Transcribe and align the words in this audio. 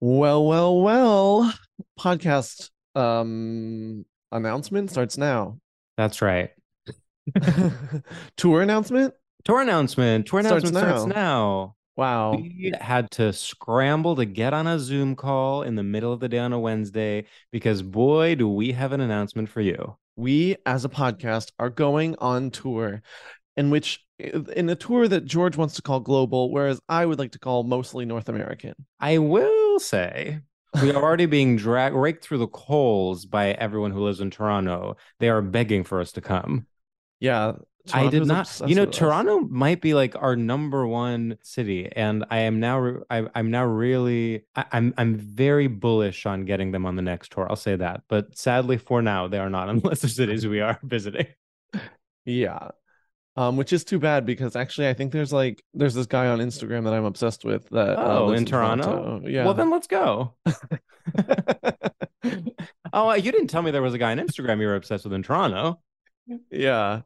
Well, 0.00 0.46
well, 0.46 0.80
well. 0.80 1.54
Podcast 1.98 2.70
um 2.94 4.06
announcement 4.32 4.90
starts 4.90 5.18
now. 5.18 5.58
That's 5.98 6.22
right. 6.22 6.50
Tour 8.36 8.62
announcement? 8.62 9.12
Tour 9.44 9.60
announcement. 9.60 10.26
Tour 10.26 10.42
Starts 10.42 10.70
announcement 10.70 10.96
starts 10.96 11.14
now. 11.14 11.74
Wow. 11.96 12.32
We 12.32 12.72
had 12.80 13.10
to 13.12 13.30
scramble 13.34 14.16
to 14.16 14.24
get 14.24 14.54
on 14.54 14.66
a 14.66 14.78
Zoom 14.78 15.14
call 15.16 15.62
in 15.62 15.74
the 15.74 15.82
middle 15.82 16.14
of 16.14 16.20
the 16.20 16.30
day 16.30 16.38
on 16.38 16.54
a 16.54 16.58
Wednesday 16.58 17.26
because 17.52 17.82
boy, 17.82 18.36
do 18.36 18.48
we 18.48 18.72
have 18.72 18.92
an 18.92 19.02
announcement 19.02 19.50
for 19.50 19.60
you. 19.60 19.96
We 20.16 20.56
as 20.64 20.86
a 20.86 20.88
podcast 20.88 21.52
are 21.58 21.68
going 21.68 22.16
on 22.18 22.50
tour 22.50 23.02
in 23.60 23.68
which 23.68 24.02
in 24.18 24.68
a 24.70 24.74
tour 24.74 25.06
that 25.06 25.26
George 25.26 25.56
wants 25.56 25.74
to 25.74 25.82
call 25.82 26.00
global, 26.00 26.50
whereas 26.50 26.80
I 26.88 27.04
would 27.04 27.18
like 27.18 27.32
to 27.32 27.38
call 27.38 27.62
mostly 27.62 28.06
North 28.06 28.28
American. 28.28 28.74
I 28.98 29.18
will 29.18 29.78
say 29.78 30.40
we 30.82 30.90
are 30.90 31.02
already 31.02 31.26
being 31.26 31.56
dragged 31.56 31.94
raked 31.94 32.24
through 32.24 32.38
the 32.38 32.48
coals 32.48 33.26
by 33.26 33.52
everyone 33.52 33.90
who 33.90 34.00
lives 34.00 34.20
in 34.20 34.30
Toronto. 34.30 34.96
They 35.18 35.28
are 35.28 35.42
begging 35.42 35.84
for 35.84 36.00
us 36.00 36.12
to 36.12 36.20
come. 36.22 36.66
Yeah. 37.20 37.52
I 37.92 38.08
did 38.08 38.26
not. 38.26 38.60
You 38.66 38.74
know, 38.74 38.82
with 38.82 38.90
us. 38.90 38.98
Toronto 38.98 39.40
might 39.40 39.80
be 39.80 39.94
like 39.94 40.14
our 40.14 40.36
number 40.36 40.86
one 40.86 41.38
city, 41.42 41.90
and 41.90 42.24
I 42.30 42.40
am 42.40 42.60
now. 42.60 42.98
I, 43.08 43.26
I'm 43.34 43.50
now 43.50 43.64
really. 43.64 44.44
I, 44.54 44.66
I'm. 44.70 44.94
I'm 44.98 45.16
very 45.16 45.66
bullish 45.66 46.26
on 46.26 46.44
getting 46.44 46.72
them 46.72 46.84
on 46.84 46.96
the 46.96 47.02
next 47.02 47.32
tour. 47.32 47.46
I'll 47.48 47.56
say 47.56 47.76
that. 47.76 48.02
But 48.06 48.36
sadly, 48.36 48.76
for 48.76 49.00
now, 49.00 49.28
they 49.28 49.38
are 49.38 49.48
not 49.48 49.68
unless 49.70 50.02
the 50.02 50.08
cities 50.08 50.46
we 50.46 50.60
are 50.60 50.78
visiting. 50.82 51.26
Yeah. 52.26 52.68
Um, 53.40 53.56
which 53.56 53.72
is 53.72 53.84
too 53.84 53.98
bad 53.98 54.26
because 54.26 54.54
actually 54.54 54.88
I 54.88 54.92
think 54.94 55.12
there's 55.12 55.32
like 55.32 55.62
there's 55.72 55.94
this 55.94 56.06
guy 56.06 56.26
on 56.26 56.40
Instagram 56.40 56.84
that 56.84 56.92
I'm 56.92 57.04
obsessed 57.06 57.42
with 57.44 57.66
that 57.70 57.98
uh, 57.98 58.18
Oh, 58.18 58.26
lives 58.26 58.40
in 58.42 58.46
Toronto. 58.46 59.22
Yeah. 59.24 59.44
Well, 59.44 59.54
then 59.54 59.70
let's 59.70 59.86
go. 59.86 60.34
Oh, 62.92 63.12
you 63.14 63.30
didn't 63.30 63.46
tell 63.48 63.62
me 63.62 63.70
there 63.70 63.82
was 63.82 63.94
a 63.94 63.98
guy 63.98 64.10
on 64.10 64.18
Instagram 64.18 64.60
you 64.60 64.66
were 64.66 64.74
obsessed 64.74 65.04
with 65.04 65.12
in 65.12 65.22
Toronto. 65.22 65.80
yeah. 66.50 67.02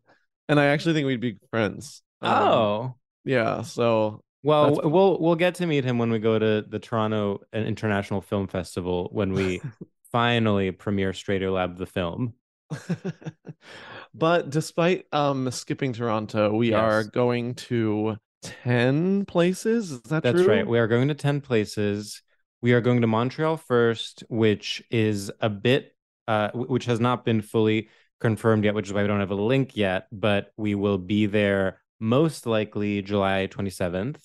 And 0.48 0.58
I 0.58 0.66
actually 0.66 0.94
think 0.94 1.06
we'd 1.06 1.20
be 1.20 1.36
friends. 1.50 2.02
Um, 2.22 2.32
Oh. 2.32 2.94
yeah. 3.24 3.62
So 3.62 4.22
Well, 4.42 4.70
That's- 4.74 4.90
we'll 4.90 5.20
we'll 5.20 5.34
get 5.36 5.56
to 5.56 5.66
meet 5.66 5.84
him 5.84 5.98
when 5.98 6.10
we 6.10 6.18
go 6.18 6.38
to 6.38 6.62
the 6.66 6.78
Toronto 6.78 7.40
International 7.52 8.20
Film 8.22 8.46
Festival 8.46 9.08
when 9.12 9.32
we 9.34 9.60
finally 10.12 10.70
premiere 10.72 11.12
StraightioLab 11.12 11.76
the 11.76 11.86
film. 11.86 12.34
but 14.14 14.50
despite 14.50 15.06
um 15.12 15.50
skipping 15.50 15.92
Toronto, 15.92 16.54
we 16.54 16.72
are 16.72 17.04
going 17.04 17.54
to 17.54 18.16
10 18.42 19.24
places. 19.26 19.90
Is 19.90 20.02
that 20.02 20.22
That's 20.22 20.42
true? 20.42 20.48
right. 20.48 20.66
We 20.66 20.78
are 20.78 20.86
going 20.86 21.08
to 21.08 21.14
10 21.14 21.40
places. 21.40 22.22
We 22.62 22.72
are 22.72 22.80
going 22.80 23.00
to 23.00 23.06
Montreal 23.06 23.56
first, 23.56 24.24
which 24.28 24.82
is 24.90 25.30
a 25.40 25.48
bit 25.48 25.94
uh 26.26 26.50
which 26.54 26.86
has 26.86 27.00
not 27.00 27.24
been 27.24 27.42
fully 27.42 27.88
confirmed 28.20 28.64
yet, 28.64 28.74
which 28.74 28.86
is 28.86 28.92
why 28.92 29.02
we 29.02 29.08
don't 29.08 29.20
have 29.20 29.30
a 29.30 29.34
link 29.34 29.76
yet, 29.76 30.06
but 30.12 30.52
we 30.56 30.74
will 30.74 30.98
be 30.98 31.26
there 31.26 31.80
most 32.00 32.46
likely 32.46 33.02
July 33.02 33.48
27th. 33.50 34.18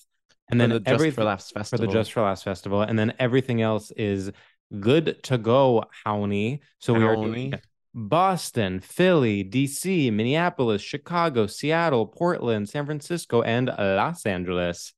And 0.50 0.60
For 0.60 0.68
then 0.68 0.70
the 0.70 0.80
Just 0.80 1.16
for 1.16 1.24
Laughs 1.24 1.50
for 1.50 1.78
the 1.78 1.86
Just 1.86 2.12
for 2.12 2.22
Laughs 2.22 2.42
festival, 2.42 2.82
and 2.82 2.98
then 2.98 3.14
everything 3.18 3.62
else 3.62 3.90
is 3.92 4.32
good 4.78 5.22
to 5.24 5.38
go, 5.38 5.84
Howney. 6.04 6.60
So 6.78 6.94
we 6.94 7.04
are 7.04 7.16
doing. 7.16 7.54
Boston, 7.94 8.80
Philly, 8.80 9.44
DC, 9.44 10.12
Minneapolis, 10.12 10.82
Chicago, 10.82 11.46
Seattle, 11.46 12.06
Portland, 12.06 12.68
San 12.68 12.86
Francisco, 12.86 13.42
and 13.42 13.66
Los 13.66 14.24
Angeles. 14.26 14.92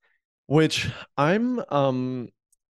which 0.46 0.90
I'm 1.16 1.62
um 1.70 2.28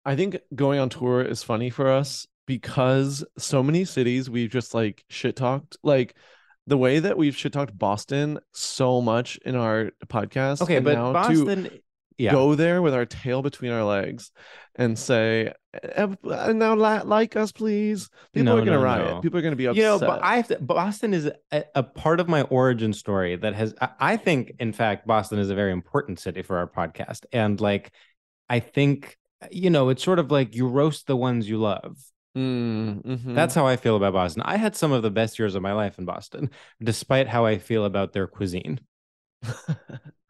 I 0.04 0.16
think 0.16 0.38
going 0.54 0.80
on 0.80 0.88
tour 0.88 1.22
is 1.22 1.42
funny 1.42 1.70
for 1.70 1.90
us 1.90 2.26
because 2.46 3.24
so 3.36 3.62
many 3.62 3.84
cities 3.84 4.30
we've 4.30 4.50
just 4.50 4.74
like 4.74 5.04
shit 5.10 5.36
talked 5.36 5.76
like 5.82 6.16
the 6.66 6.78
way 6.78 6.98
that 6.98 7.16
we've 7.16 7.36
shit 7.36 7.52
talked 7.52 7.76
Boston 7.76 8.38
so 8.52 9.00
much 9.00 9.38
in 9.44 9.54
our 9.54 9.90
podcast 10.06 10.62
Okay, 10.62 10.76
and 10.76 10.84
but 10.84 10.94
now 10.94 11.08
to 11.08 11.12
Boston, 11.12 11.70
yeah, 12.18 12.32
go 12.32 12.54
there 12.54 12.82
with 12.82 12.94
our 12.94 13.06
tail 13.06 13.42
between 13.42 13.70
our 13.70 13.84
legs 13.84 14.30
and 14.74 14.98
say 14.98 15.52
"Eh, 15.82 16.06
eh, 16.30 16.52
now 16.52 16.74
like 16.74 17.36
us 17.36 17.52
please 17.52 18.08
people 18.32 18.44
No, 18.44 18.56
are 18.56 18.60
gonna 18.60 18.72
no, 18.72 18.82
riot 18.82 19.14
no. 19.16 19.20
people 19.20 19.38
are 19.38 19.42
gonna 19.42 19.56
be 19.56 19.66
upset 19.66 19.76
you 19.76 19.82
know, 19.84 19.98
but 19.98 20.22
I 20.22 20.36
have 20.36 20.48
to, 20.48 20.58
Boston 20.60 21.14
is 21.14 21.30
a, 21.52 21.64
a 21.74 21.82
part 21.82 22.20
of 22.20 22.28
my 22.28 22.42
origin 22.42 22.92
story 22.92 23.36
that 23.36 23.54
has. 23.54 23.74
I, 23.80 23.88
I 24.00 24.16
think, 24.16 24.52
in 24.58 24.72
fact, 24.72 25.06
Boston 25.06 25.38
is 25.38 25.50
a 25.50 25.54
very 25.54 25.72
important 25.72 26.20
city 26.20 26.42
for 26.42 26.58
our 26.58 26.66
podcast, 26.66 27.24
and 27.32 27.60
like, 27.60 27.92
I 28.48 28.60
think 28.60 29.16
you 29.50 29.70
know, 29.70 29.88
it's 29.88 30.02
sort 30.02 30.18
of 30.18 30.30
like 30.30 30.54
you 30.56 30.66
roast 30.66 31.06
the 31.06 31.16
ones 31.16 31.48
you 31.48 31.58
love. 31.58 31.96
Mm, 32.36 33.02
mhm. 33.04 33.34
That's 33.34 33.54
how 33.54 33.66
I 33.66 33.76
feel 33.76 33.96
about 33.96 34.12
Boston. 34.12 34.42
I 34.44 34.56
had 34.56 34.76
some 34.76 34.92
of 34.92 35.02
the 35.02 35.10
best 35.10 35.38
years 35.38 35.54
of 35.54 35.62
my 35.62 35.72
life 35.72 35.98
in 35.98 36.04
Boston, 36.04 36.50
despite 36.82 37.26
how 37.28 37.46
I 37.46 37.58
feel 37.58 37.84
about 37.84 38.12
their 38.12 38.26
cuisine. 38.26 38.80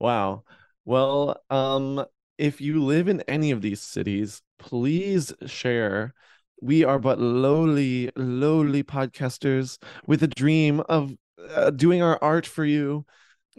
Wow. 0.00 0.44
Well, 0.88 1.36
um, 1.50 2.02
if 2.38 2.62
you 2.62 2.82
live 2.82 3.08
in 3.08 3.20
any 3.28 3.50
of 3.50 3.60
these 3.60 3.82
cities, 3.82 4.40
please 4.58 5.34
share. 5.44 6.14
We 6.62 6.82
are 6.82 6.98
but 6.98 7.20
lowly, 7.20 8.10
lowly 8.16 8.82
podcasters 8.84 9.76
with 10.06 10.22
a 10.22 10.28
dream 10.28 10.80
of 10.88 11.12
uh, 11.50 11.72
doing 11.72 12.00
our 12.00 12.18
art 12.22 12.46
for 12.46 12.64
you. 12.64 13.04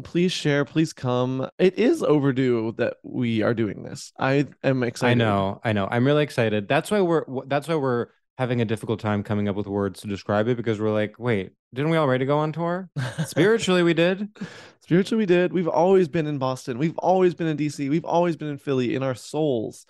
Please 0.03 0.31
share, 0.31 0.65
please 0.65 0.92
come. 0.92 1.48
It 1.59 1.77
is 1.77 2.01
overdue 2.01 2.74
that 2.80 2.95
we 3.03 3.44
are 3.44 3.53
doing 3.53 3.83
this. 3.83 4.12
I 4.18 4.48
am 4.63 4.81
excited. 4.81 5.12
I 5.12 5.24
know, 5.24 5.62
I 5.63 5.71
know. 5.74 5.88
I'm 5.92 6.07
really 6.07 6.24
excited. 6.24 6.68
That's 6.68 6.89
why 6.89 7.01
we're 7.01 7.25
that's 7.45 7.68
why 7.68 7.75
we're 7.75 8.07
having 8.39 8.62
a 8.62 8.65
difficult 8.65 9.01
time 9.01 9.21
coming 9.21 9.50
up 9.50 9.56
with 9.57 9.68
words 9.68 10.00
to 10.00 10.07
describe 10.07 10.47
it 10.47 10.56
because 10.56 10.80
we're 10.80 10.94
like, 10.94 11.19
wait, 11.19 11.51
didn't 11.74 11.91
we 11.91 11.97
already 11.97 12.25
go 12.25 12.38
on 12.38 12.53
tour? 12.53 12.89
Spiritually, 13.25 13.83
we 13.83 13.94
did. 13.94 14.30
Spiritually, 14.80 15.21
we 15.21 15.25
did. 15.25 15.51
We've 15.51 15.68
always 15.68 16.07
been 16.07 16.25
in 16.25 16.38
Boston. 16.38 16.77
We've 16.77 16.97
always 17.00 17.33
been 17.33 17.47
in 17.47 17.57
DC. 17.57 17.89
We've 17.89 18.06
always 18.06 18.38
been 18.38 18.47
in 18.47 18.57
Philly 18.57 18.95
in 18.95 19.03
our 19.03 19.13
souls. 19.13 19.86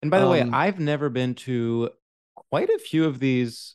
And 0.00 0.12
by 0.12 0.20
the 0.20 0.28
way, 0.28 0.42
Um, 0.42 0.54
I've 0.54 0.78
never 0.78 1.10
been 1.10 1.34
to 1.46 1.90
quite 2.36 2.70
a 2.70 2.78
few 2.78 3.04
of 3.04 3.18
these 3.18 3.74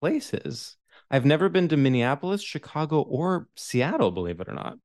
places. 0.00 0.76
I've 1.08 1.24
never 1.24 1.48
been 1.48 1.68
to 1.68 1.76
Minneapolis, 1.76 2.42
Chicago, 2.42 3.02
or 3.02 3.46
Seattle, 3.54 4.10
believe 4.10 4.40
it 4.40 4.48
or 4.48 4.54
not. 4.54 4.76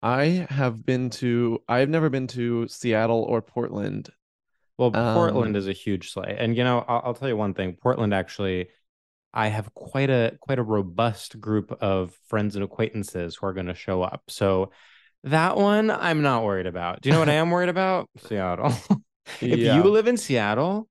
I 0.00 0.46
have 0.48 0.86
been 0.86 1.10
to. 1.10 1.60
I've 1.68 1.88
never 1.88 2.08
been 2.08 2.28
to 2.28 2.68
Seattle 2.68 3.22
or 3.28 3.42
Portland. 3.42 4.10
Well, 4.78 4.92
Portland 5.12 5.54
Um, 5.54 5.56
is 5.56 5.68
a 5.68 5.72
huge 5.72 6.10
slay, 6.10 6.36
and 6.38 6.56
you 6.56 6.64
know, 6.64 6.84
I'll, 6.88 7.02
I'll 7.06 7.14
tell 7.14 7.28
you 7.28 7.36
one 7.36 7.54
thing. 7.54 7.76
Portland 7.80 8.14
actually, 8.14 8.68
I 9.34 9.48
have 9.48 9.74
quite 9.74 10.10
a 10.10 10.36
quite 10.40 10.58
a 10.58 10.62
robust 10.62 11.40
group 11.40 11.72
of 11.82 12.14
friends 12.28 12.56
and 12.56 12.64
acquaintances 12.64 13.36
who 13.36 13.46
are 13.46 13.52
going 13.52 13.66
to 13.66 13.74
show 13.74 14.02
up. 14.02 14.24
So 14.28 14.70
that 15.24 15.56
one 15.56 15.90
I'm 15.90 16.22
not 16.22 16.44
worried 16.44 16.66
about. 16.66 17.02
Do 17.02 17.08
you 17.08 17.12
know 17.14 17.20
what 17.20 17.28
I 17.28 17.34
am 17.34 17.50
worried 17.50 17.68
about? 17.70 18.08
Seattle. 18.18 18.74
if 19.40 19.60
Yeah. 19.60 19.74
you 19.74 19.84
live 19.84 20.08
in 20.08 20.16
Seattle, 20.16 20.88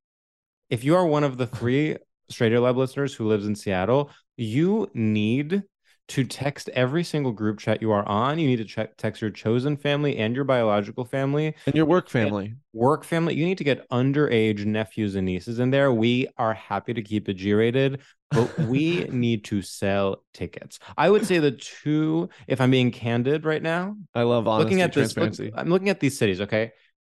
if 0.69 0.83
you 0.83 0.95
are 0.95 1.05
one 1.05 1.23
of 1.23 1.37
the 1.37 1.47
three 1.47 1.97
Straight 2.29 2.57
Lab 2.57 2.77
listeners 2.77 3.13
who 3.13 3.27
lives 3.27 3.45
in 3.45 3.55
Seattle, 3.55 4.09
you 4.37 4.89
need 4.93 5.63
to 6.09 6.23
text 6.23 6.69
every 6.73 7.03
single 7.03 7.31
group 7.31 7.59
chat 7.59 7.81
you 7.81 7.91
are 7.91 8.05
on. 8.07 8.37
You 8.37 8.47
need 8.47 8.57
to 8.57 8.65
check, 8.65 8.97
text 8.97 9.21
your 9.21 9.31
chosen 9.31 9.77
family 9.77 10.17
and 10.17 10.35
your 10.35 10.43
biological 10.43 11.05
family 11.05 11.55
and 11.65 11.75
your 11.75 11.85
work 11.85 12.09
family. 12.09 12.55
work 12.73 13.03
family, 13.03 13.35
you 13.35 13.45
need 13.45 13.57
to 13.59 13.63
get 13.63 13.89
underage 13.89 14.65
nephews 14.65 15.15
and 15.15 15.25
nieces 15.25 15.59
in 15.59 15.69
there. 15.71 15.91
We 15.93 16.27
are 16.37 16.53
happy 16.53 16.93
to 16.93 17.01
keep 17.01 17.29
it 17.29 17.35
G 17.35 17.53
rated, 17.53 18.01
but 18.31 18.59
we 18.59 19.05
need 19.11 19.45
to 19.45 19.61
sell 19.61 20.23
tickets. 20.33 20.79
I 20.97 21.09
would 21.09 21.25
say 21.25 21.39
the 21.39 21.51
two, 21.51 22.29
if 22.47 22.59
I'm 22.59 22.71
being 22.71 22.91
candid 22.91 23.45
right 23.45 23.61
now, 23.61 23.95
I 24.13 24.23
love 24.23 24.47
honesty, 24.47 24.65
looking 24.65 24.81
at 24.81 24.93
this, 24.93 25.15
look- 25.15 25.51
I'm 25.55 25.69
looking 25.69 25.89
at 25.89 25.99
these 25.99 26.17
cities, 26.17 26.41
okay? 26.41 26.71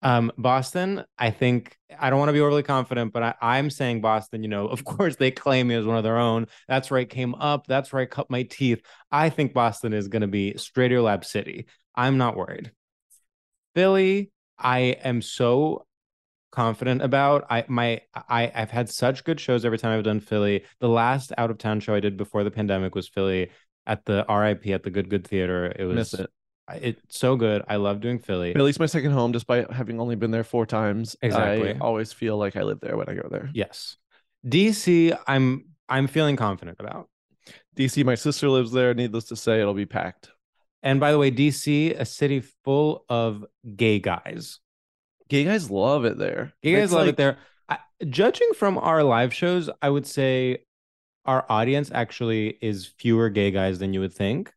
Um, 0.05 0.31
Boston, 0.37 1.03
I 1.19 1.31
think 1.31 1.79
I 1.99 2.11
don't 2.11 2.19
want 2.19 2.29
to 2.29 2.35
be 2.35 2.41
overly 2.41 2.63
confident, 2.63 3.15
but 3.15 3.23
I, 3.23 3.35
I'm 3.41 3.71
saying 3.71 4.03
Boston, 4.03 4.43
you 4.43 4.51
know, 4.51 4.69
of 4.69 4.85
course 4.85 5.17
they 5.17 5.31
claim 5.31 5.69
me 5.69 5.75
as 5.75 5.87
one 5.87 5.97
of 5.97 6.05
their 6.05 6.19
own. 6.19 6.47
That's 6.69 6.91
where 6.91 7.01
I 7.01 7.07
came 7.07 7.35
up. 7.35 7.67
That's 7.67 7.93
where 7.93 8.03
I 8.03 8.07
cut 8.07 8.31
my 8.31 8.43
teeth. 8.43 8.83
I 9.11 9.31
think 9.31 9.55
Boston 9.55 9.95
is 9.95 10.09
going 10.09 10.23
to 10.23 10.29
be 10.29 10.53
StraightioLab 10.53 11.25
City. 11.25 11.67
I'm 11.95 12.19
not 12.19 12.37
worried. 12.37 12.71
Philly, 13.75 14.31
I 14.59 14.79
am 14.79 15.23
so 15.23 15.87
confident 16.53 17.01
about. 17.03 17.47
I 17.49 17.65
my 17.69 18.03
I 18.15 18.53
I've 18.55 18.71
had 18.71 18.91
such 18.91 19.25
good 19.25 19.41
shows 19.41 19.65
every 19.65 19.79
time 19.79 19.97
I've 19.97 20.05
done 20.05 20.21
Philly. 20.21 20.65
The 20.81 20.89
last 20.89 21.33
out 21.39 21.51
of 21.51 21.59
town 21.59 21.81
show 21.81 21.95
I 21.95 22.01
did 22.01 22.17
before 22.17 22.45
the 22.45 22.51
pandemic 22.51 22.95
was 22.95 23.09
Philly 23.09 23.51
at 23.87 24.05
the 24.05 24.25
RIP 24.29 24.67
at 24.69 24.83
the 24.83 24.91
Good 24.91 25.09
Good 25.09 25.27
Theater. 25.27 25.73
It 25.77 25.85
was 25.85 26.15
it. 26.15 26.31
I- 26.67 26.77
It's 26.77 27.19
so 27.19 27.37
good. 27.37 27.63
I 27.69 27.77
love 27.77 28.01
doing 28.01 28.19
Philly. 28.19 28.53
Philly's 28.55 28.79
my 28.79 28.87
second 28.87 29.13
home, 29.13 29.33
despite 29.33 29.71
having 29.71 30.01
only 30.01 30.17
been 30.17 30.31
there 30.31 30.45
four 30.45 30.65
times. 30.67 31.15
Exactly. 31.23 31.75
I 31.75 31.79
always 31.79 32.13
feel 32.13 32.37
like 32.39 32.57
I 32.57 32.63
live 32.63 32.81
there 32.81 32.97
when 32.97 33.09
I 33.09 33.15
go 33.15 33.29
there. 33.31 33.51
Yes. 33.53 33.97
DC, 34.47 35.17
I'm 35.27 35.67
I'm 35.89 36.07
feeling 36.07 36.37
confident 36.37 36.79
about. 36.81 37.09
DC, 37.77 38.05
my 38.05 38.15
sister 38.15 38.49
lives 38.49 38.73
there. 38.73 38.95
Needless 38.95 39.25
to 39.27 39.37
say, 39.37 39.61
it'll 39.61 39.75
be 39.75 39.87
packed. 39.87 40.31
And 40.83 41.01
by 41.01 41.13
the 41.13 41.19
way, 41.19 41.31
DC, 41.31 41.99
a 41.99 42.05
city 42.05 42.41
full 42.65 43.05
of 43.09 43.45
gay 43.77 43.99
guys. 43.99 44.61
Gay 45.29 45.45
guys 45.45 45.71
love 45.71 46.05
it 46.05 46.19
there. 46.19 46.53
Gay 46.63 46.73
guys 46.75 46.85
It's 46.85 46.93
love 46.93 47.03
like- 47.07 47.09
it 47.11 47.17
there. 47.17 47.39
I, 47.69 47.79
judging 48.09 48.51
from 48.55 48.77
our 48.79 49.03
live 49.03 49.33
shows, 49.35 49.71
I 49.83 49.89
would 49.91 50.07
say 50.07 50.65
our 51.25 51.47
audience 51.49 51.91
actually 51.93 52.59
is 52.61 52.87
fewer 52.99 53.31
gay 53.31 53.51
guys 53.51 53.79
than 53.79 53.95
you 53.95 54.01
would 54.01 54.13
think. 54.13 54.53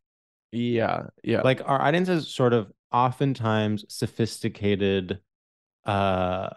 Yeah, 0.52 1.06
yeah. 1.22 1.42
Like 1.42 1.62
our 1.64 1.80
audience 1.80 2.08
is 2.08 2.28
sort 2.28 2.52
of 2.52 2.72
oftentimes 2.92 3.84
sophisticated 3.88 5.20
uh 5.84 6.48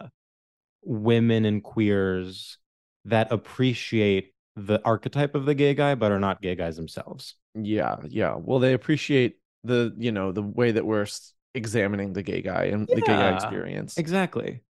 women 0.82 1.44
and 1.44 1.62
queers 1.62 2.58
that 3.04 3.30
appreciate 3.32 4.34
the 4.56 4.80
archetype 4.84 5.34
of 5.34 5.46
the 5.46 5.54
gay 5.54 5.74
guy 5.74 5.94
but 5.94 6.12
are 6.12 6.18
not 6.18 6.42
gay 6.42 6.54
guys 6.54 6.76
themselves. 6.76 7.36
Yeah, 7.54 7.96
yeah. 8.08 8.34
Well, 8.36 8.58
they 8.58 8.72
appreciate 8.72 9.38
the, 9.64 9.94
you 9.96 10.12
know, 10.12 10.32
the 10.32 10.42
way 10.42 10.72
that 10.72 10.84
we're 10.84 11.06
examining 11.54 12.12
the 12.12 12.22
gay 12.22 12.42
guy 12.42 12.64
and 12.64 12.86
the 12.86 13.00
gay 13.00 13.12
guy 13.12 13.34
experience. 13.34 13.98
Exactly. 13.98 14.62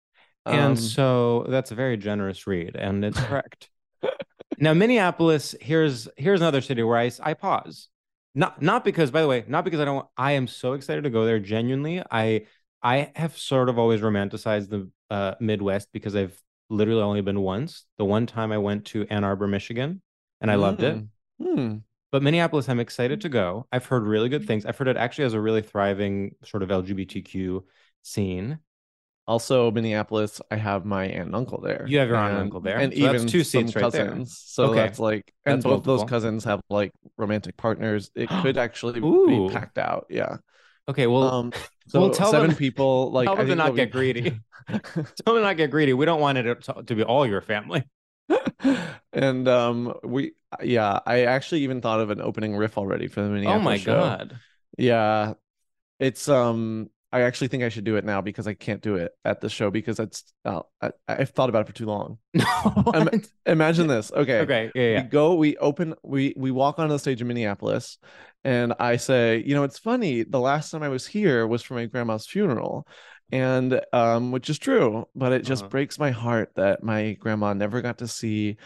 Um, 0.44 0.58
and 0.58 0.78
so 0.78 1.46
that's 1.48 1.70
a 1.70 1.74
very 1.74 1.96
generous 1.96 2.46
read 2.46 2.76
and 2.76 3.04
it's 3.04 3.20
correct. 3.24 3.70
now 4.58 4.74
Minneapolis, 4.74 5.54
here's 5.60 6.08
here's 6.16 6.40
another 6.40 6.60
city 6.60 6.82
where 6.82 6.98
I 6.98 7.10
I 7.22 7.34
pause. 7.34 7.88
Not 8.34 8.62
not 8.62 8.84
because 8.84 9.10
by 9.10 9.20
the 9.20 9.28
way, 9.28 9.44
not 9.46 9.64
because 9.64 9.80
I 9.80 9.84
don't 9.84 10.06
I 10.16 10.32
am 10.32 10.46
so 10.46 10.72
excited 10.72 11.04
to 11.04 11.10
go 11.10 11.24
there 11.24 11.38
genuinely. 11.38 12.02
I 12.10 12.46
I 12.82 13.12
have 13.14 13.36
sort 13.36 13.68
of 13.68 13.78
always 13.78 14.00
romanticized 14.00 14.70
the 14.70 14.90
uh, 15.10 15.34
Midwest 15.40 15.88
because 15.92 16.16
I've 16.16 16.36
literally 16.70 17.02
only 17.02 17.20
been 17.20 17.40
once. 17.40 17.84
The 17.98 18.04
one 18.04 18.26
time 18.26 18.50
I 18.50 18.58
went 18.58 18.86
to 18.86 19.06
Ann 19.08 19.24
Arbor, 19.24 19.46
Michigan, 19.46 20.00
and 20.40 20.50
I 20.50 20.54
loved 20.56 20.82
it. 20.82 21.04
Hmm. 21.40 21.76
But 22.10 22.22
Minneapolis, 22.22 22.68
I'm 22.68 22.80
excited 22.80 23.20
to 23.22 23.28
go. 23.28 23.66
I've 23.72 23.86
heard 23.86 24.04
really 24.06 24.28
good 24.28 24.46
things. 24.46 24.66
I've 24.66 24.76
heard 24.76 24.88
it 24.88 24.96
actually 24.96 25.24
has 25.24 25.34
a 25.34 25.40
really 25.40 25.62
thriving 25.62 26.34
sort 26.44 26.62
of 26.62 26.68
LGBTQ 26.68 27.62
scene. 28.02 28.58
Also, 29.26 29.70
Minneapolis, 29.70 30.40
I 30.50 30.56
have 30.56 30.84
my 30.84 31.04
aunt 31.04 31.26
and 31.26 31.34
uncle 31.36 31.60
there. 31.60 31.84
You 31.86 31.98
have 31.98 32.08
your 32.08 32.16
aunt 32.16 32.32
and 32.32 32.42
uncle 32.42 32.60
there. 32.60 32.76
and 32.78 32.92
So 32.92 32.98
even 32.98 33.26
two 33.28 33.44
seats 33.44 33.74
right 33.76 33.90
there. 33.92 34.06
cousins. 34.08 34.42
So 34.46 34.64
Okay. 34.64 34.74
that's 34.80 34.98
like, 34.98 35.32
and 35.46 35.56
That's 35.58 35.64
both 35.64 35.84
those 35.84 36.02
cousins 36.04 36.44
have 36.44 36.60
like 36.68 36.92
romantic 37.16 37.56
partners. 37.56 38.10
It 38.16 38.28
could 38.42 38.58
actually 38.58 39.00
Ooh. 39.00 39.48
be 39.48 39.54
packed 39.54 39.78
out. 39.78 40.06
Yeah. 40.10 40.38
Okay, 40.88 41.06
well, 41.06 41.22
um. 41.32 41.52
So 41.86 42.00
well, 42.00 42.10
tell 42.10 42.30
seven 42.32 42.48
them- 42.50 42.56
people. 42.56 43.10
Like, 43.12 43.26
tell 43.26 43.34
I 43.34 43.38
them 43.44 43.48
to 43.48 43.54
not 43.54 43.76
get 43.76 43.88
be- 43.88 43.92
greedy. 43.92 44.40
tell 44.68 45.34
them 45.34 45.42
not 45.42 45.56
get 45.56 45.70
greedy. 45.70 45.92
We 45.92 46.04
don't 46.04 46.20
want 46.20 46.38
it 46.38 46.62
to, 46.64 46.82
to 46.82 46.94
be 46.94 47.04
all 47.04 47.24
your 47.26 47.40
family. 47.40 47.84
and 49.12 49.46
um, 49.48 49.94
we 50.02 50.32
yeah, 50.62 50.98
I 51.06 51.22
actually 51.24 51.60
even 51.62 51.80
thought 51.80 52.00
of 52.00 52.10
an 52.10 52.20
opening 52.20 52.56
riff 52.56 52.76
already 52.78 53.06
for 53.08 53.22
the 53.22 53.28
Minneapolis. 53.28 53.60
Oh 53.60 53.64
my 53.64 53.76
show. 53.78 53.94
god! 54.00 54.38
Yeah, 54.78 55.34
it's 56.00 56.28
um. 56.28 56.90
I 57.12 57.22
actually 57.22 57.48
think 57.48 57.62
I 57.62 57.68
should 57.68 57.84
do 57.84 57.96
it 57.96 58.04
now 58.04 58.20
because 58.22 58.46
I 58.46 58.54
can't 58.54 58.80
do 58.80 58.96
it 58.96 59.12
at 59.24 59.40
the 59.40 59.48
show 59.50 59.70
because 59.70 60.00
it's. 60.00 60.24
Uh, 60.44 60.62
I, 60.80 60.90
I've 61.08 61.30
thought 61.30 61.48
about 61.50 61.62
it 61.62 61.66
for 61.66 61.74
too 61.74 61.86
long. 61.86 62.18
Um. 62.94 63.08
Imagine 63.46 63.86
this. 63.86 64.12
Okay. 64.12 64.40
okay. 64.40 64.70
Yeah. 64.74 64.82
Yeah. 64.82 65.02
We 65.02 65.08
go. 65.08 65.34
We 65.34 65.56
open. 65.58 65.94
We 66.02 66.34
we 66.36 66.50
walk 66.50 66.78
onto 66.78 66.92
the 66.92 66.98
stage 66.98 67.20
in 67.20 67.26
Minneapolis, 67.28 67.98
and 68.44 68.74
I 68.78 68.96
say, 68.96 69.42
you 69.44 69.54
know, 69.54 69.64
it's 69.64 69.78
funny. 69.78 70.22
The 70.22 70.40
last 70.40 70.70
time 70.70 70.82
I 70.82 70.88
was 70.88 71.06
here 71.06 71.46
was 71.46 71.62
for 71.62 71.74
my 71.74 71.86
grandma's 71.86 72.26
funeral, 72.26 72.86
and 73.30 73.80
um, 73.92 74.30
which 74.32 74.48
is 74.50 74.58
true. 74.58 75.06
But 75.14 75.32
it 75.32 75.42
just 75.44 75.64
Uh-huh. 75.64 75.68
breaks 75.70 75.98
my 75.98 76.10
heart 76.10 76.52
that 76.56 76.82
my 76.82 77.12
grandma 77.14 77.52
never 77.52 77.82
got 77.82 77.98
to 77.98 78.08
see 78.08 78.56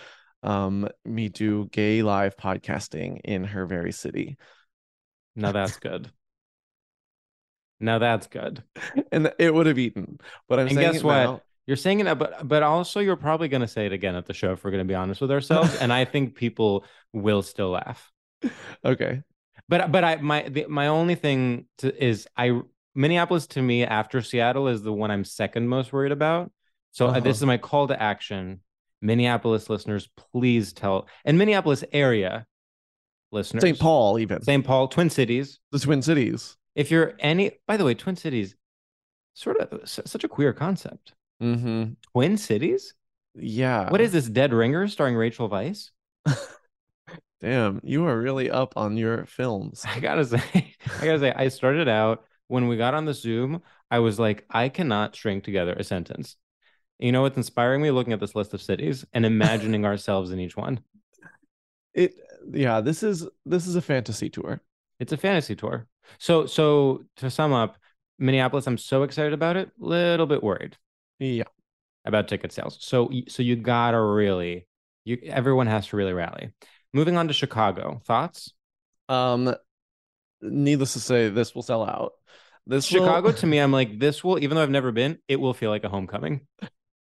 um 0.42 0.88
me 1.04 1.28
do 1.28 1.66
gay 1.72 2.02
live 2.02 2.36
podcasting 2.36 3.20
in 3.24 3.42
her 3.44 3.66
very 3.66 3.92
city 3.92 4.36
Now 5.34 5.52
that's 5.52 5.76
good. 5.78 6.10
Now 7.80 7.98
that's 7.98 8.26
good. 8.26 8.62
and 9.12 9.32
it 9.38 9.52
would 9.54 9.66
have 9.66 9.78
eaten 9.78 10.18
but 10.48 10.58
i'm 10.58 10.66
And 10.68 10.76
saying 10.76 10.92
guess 10.92 11.02
what? 11.02 11.14
now. 11.24 11.42
You're 11.66 11.76
saying 11.76 11.98
it, 11.98 12.14
but 12.16 12.46
but 12.46 12.62
also 12.62 13.00
you're 13.00 13.16
probably 13.16 13.48
going 13.48 13.62
to 13.62 13.66
say 13.68 13.86
it 13.86 13.92
again 13.92 14.14
at 14.14 14.24
the 14.26 14.32
show 14.32 14.52
if 14.52 14.62
we're 14.62 14.70
going 14.70 14.84
to 14.86 14.88
be 14.88 14.94
honest 14.94 15.20
with 15.20 15.32
ourselves. 15.32 15.74
and 15.80 15.92
I 15.92 16.04
think 16.04 16.36
people 16.36 16.84
will 17.12 17.42
still 17.42 17.70
laugh. 17.70 18.12
okay 18.84 19.22
But 19.68 19.90
but 19.90 20.04
I 20.04 20.16
my 20.16 20.42
the, 20.48 20.66
my 20.68 20.86
only 20.86 21.16
thing 21.16 21.66
to, 21.78 22.04
is 22.04 22.28
I 22.36 22.60
Minneapolis 22.94 23.48
to 23.48 23.62
me 23.62 23.84
after 23.84 24.22
Seattle 24.22 24.68
is 24.68 24.82
the 24.82 24.92
one 24.92 25.10
I'm 25.10 25.24
second 25.24 25.68
most 25.68 25.92
worried 25.92 26.12
about. 26.12 26.52
So 26.92 27.06
uh, 27.06 27.10
Uh-huh. 27.10 27.20
this 27.20 27.36
is 27.38 27.44
my 27.44 27.58
call 27.58 27.88
to 27.88 28.00
action. 28.00 28.60
Minneapolis 29.02 29.68
listeners, 29.68 30.08
please 30.32 30.72
tell 30.72 31.08
and 31.24 31.36
Minneapolis 31.36 31.82
area 31.92 32.46
listeners, 33.32 33.62
st 33.62 33.78
paul 33.80 34.18
even 34.20 34.40
St. 34.42 34.64
Paul, 34.64 34.86
Twin 34.88 35.10
Cities. 35.10 35.58
the 35.72 35.78
twin 35.80 36.00
cities 36.00 36.56
If 36.76 36.92
you're 36.92 37.14
any, 37.18 37.58
by 37.66 37.76
the 37.76 37.84
way, 37.84 37.94
Twin 37.94 38.14
Cities, 38.16 38.54
sort 39.34 39.56
of 39.58 39.88
such 39.88 40.22
a 40.22 40.28
queer 40.28 40.52
concept. 40.52 41.14
mm-hmm 41.42 41.94
Twin 42.12 42.36
Cities. 42.36 42.94
yeah 43.34 43.90
What 43.90 44.00
is 44.00 44.12
this? 44.12 44.28
Dead 44.28 44.52
Ringer 44.52 44.86
starring 44.88 45.16
Rachel 45.16 45.50
Weisz. 45.50 45.90
damn 47.40 47.80
you 47.84 48.06
are 48.06 48.18
really 48.18 48.50
up 48.50 48.72
on 48.76 48.96
your 48.96 49.26
films 49.26 49.84
I 49.86 50.00
gotta 50.00 50.24
say, 50.24 50.42
I 51.00 51.04
gotta 51.04 51.18
say, 51.18 51.32
I 51.32 51.48
started 51.48 51.88
out 51.88 52.24
when 52.48 52.68
we 52.68 52.76
got 52.76 52.94
on 52.94 53.04
the 53.04 53.12
Zoom. 53.14 53.60
I 53.90 53.98
was 53.98 54.18
like, 54.18 54.44
I 54.50 54.68
cannot 54.68 55.14
string 55.16 55.40
together 55.42 55.72
a 55.74 55.84
sentence. 55.84 56.36
You 56.98 57.12
know 57.12 57.22
what's 57.22 57.36
inspiring 57.36 57.82
me? 57.82 57.90
Looking 57.90 58.12
at 58.14 58.20
this 58.20 58.34
list 58.34 58.54
of 58.54 58.62
cities 58.62 59.04
and 59.12 59.26
imagining 59.26 59.84
ourselves 59.90 60.30
in 60.30 60.40
each 60.40 60.56
one. 60.56 60.80
it 61.94 62.14
yeah 62.52 62.80
this 62.80 63.02
is 63.02 63.26
this 63.44 63.66
is 63.66 63.76
a 63.76 63.82
fantasy 63.82 64.30
tour 64.30 64.60
It's 65.00 65.12
a 65.12 65.16
fantasy 65.16 65.54
tour. 65.56 65.86
So, 66.18 66.46
so 66.46 67.04
to 67.16 67.30
sum 67.30 67.52
up, 67.52 67.76
Minneapolis, 68.18 68.66
I'm 68.66 68.78
so 68.78 69.02
excited 69.02 69.32
about 69.32 69.56
it. 69.56 69.70
Little 69.78 70.26
bit 70.26 70.42
worried 70.42 70.76
yeah 71.18 71.44
about 72.04 72.28
ticket 72.28 72.52
sales. 72.52 72.78
So, 72.80 73.10
so 73.28 73.42
you 73.42 73.56
gotta 73.56 74.00
really, 74.00 74.66
you 75.04 75.18
everyone 75.24 75.66
has 75.66 75.88
to 75.88 75.96
really 75.96 76.12
rally. 76.12 76.50
Moving 76.92 77.16
on 77.16 77.28
to 77.28 77.34
Chicago, 77.34 78.00
thoughts? 78.04 78.52
um 79.08 79.54
needless 80.42 80.94
to 80.94 81.00
say 81.00 81.28
this 81.28 81.54
will 81.54 81.62
sell 81.62 81.84
out 81.84 82.12
this 82.66 82.90
will- 82.90 83.00
Chicago 83.00 83.32
to 83.32 83.46
me, 83.46 83.58
I'm 83.62 83.72
like, 83.72 83.98
this 83.98 84.24
will, 84.24 84.42
even 84.42 84.56
though 84.56 84.62
I've 84.62 84.70
never 84.70 84.90
been, 84.92 85.18
it 85.28 85.36
will 85.40 85.54
feel 85.54 85.70
like 85.70 85.84
a 85.84 85.88
homecoming. 85.88 86.40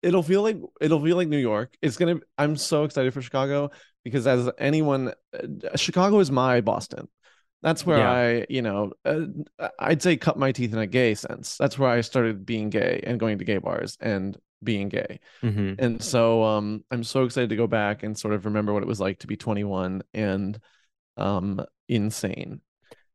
it'll 0.01 0.23
feel 0.23 0.41
like 0.41 0.57
it'll 0.81 1.03
feel 1.03 1.15
like 1.17 1.27
New 1.27 1.37
York. 1.37 1.75
It's 1.81 1.97
gonna. 1.97 2.19
I'm 2.37 2.55
so 2.55 2.83
excited 2.83 3.13
for 3.13 3.21
Chicago 3.21 3.71
because 4.03 4.25
as 4.27 4.49
anyone, 4.57 5.13
uh, 5.33 5.77
Chicago 5.77 6.19
is 6.19 6.31
my 6.31 6.61
Boston. 6.61 7.07
That's 7.61 7.85
where 7.85 7.99
Yeah. 7.99 8.11
I, 8.11 8.45
you 8.49 8.61
know, 8.61 8.93
uh, 9.05 9.25
I'd 9.79 10.01
say 10.01 10.17
cut 10.17 10.37
my 10.37 10.51
teeth 10.51 10.73
in 10.73 10.79
a 10.79 10.87
gay 10.87 11.13
sense. 11.15 11.57
That's 11.57 11.77
where 11.77 11.89
I 11.89 12.01
started 12.01 12.45
being 12.45 12.69
gay 12.69 13.01
and 13.05 13.19
going 13.19 13.37
to 13.39 13.45
gay 13.45 13.57
bars 13.59 13.97
and 14.01 14.37
being 14.63 14.89
gay. 14.89 15.19
Mhm. 15.43 15.75
And 15.79 16.01
so 16.03 16.43
um 16.43 16.83
I'm 16.91 17.03
so 17.03 17.23
excited 17.23 17.49
to 17.49 17.55
go 17.55 17.67
back 17.67 18.03
and 18.03 18.17
sort 18.17 18.33
of 18.33 18.45
remember 18.45 18.73
what 18.73 18.83
it 18.83 18.87
was 18.87 18.99
like 18.99 19.19
to 19.19 19.27
be 19.27 19.37
21 19.37 20.03
and 20.13 20.59
um 21.17 21.65
insane. 21.87 22.61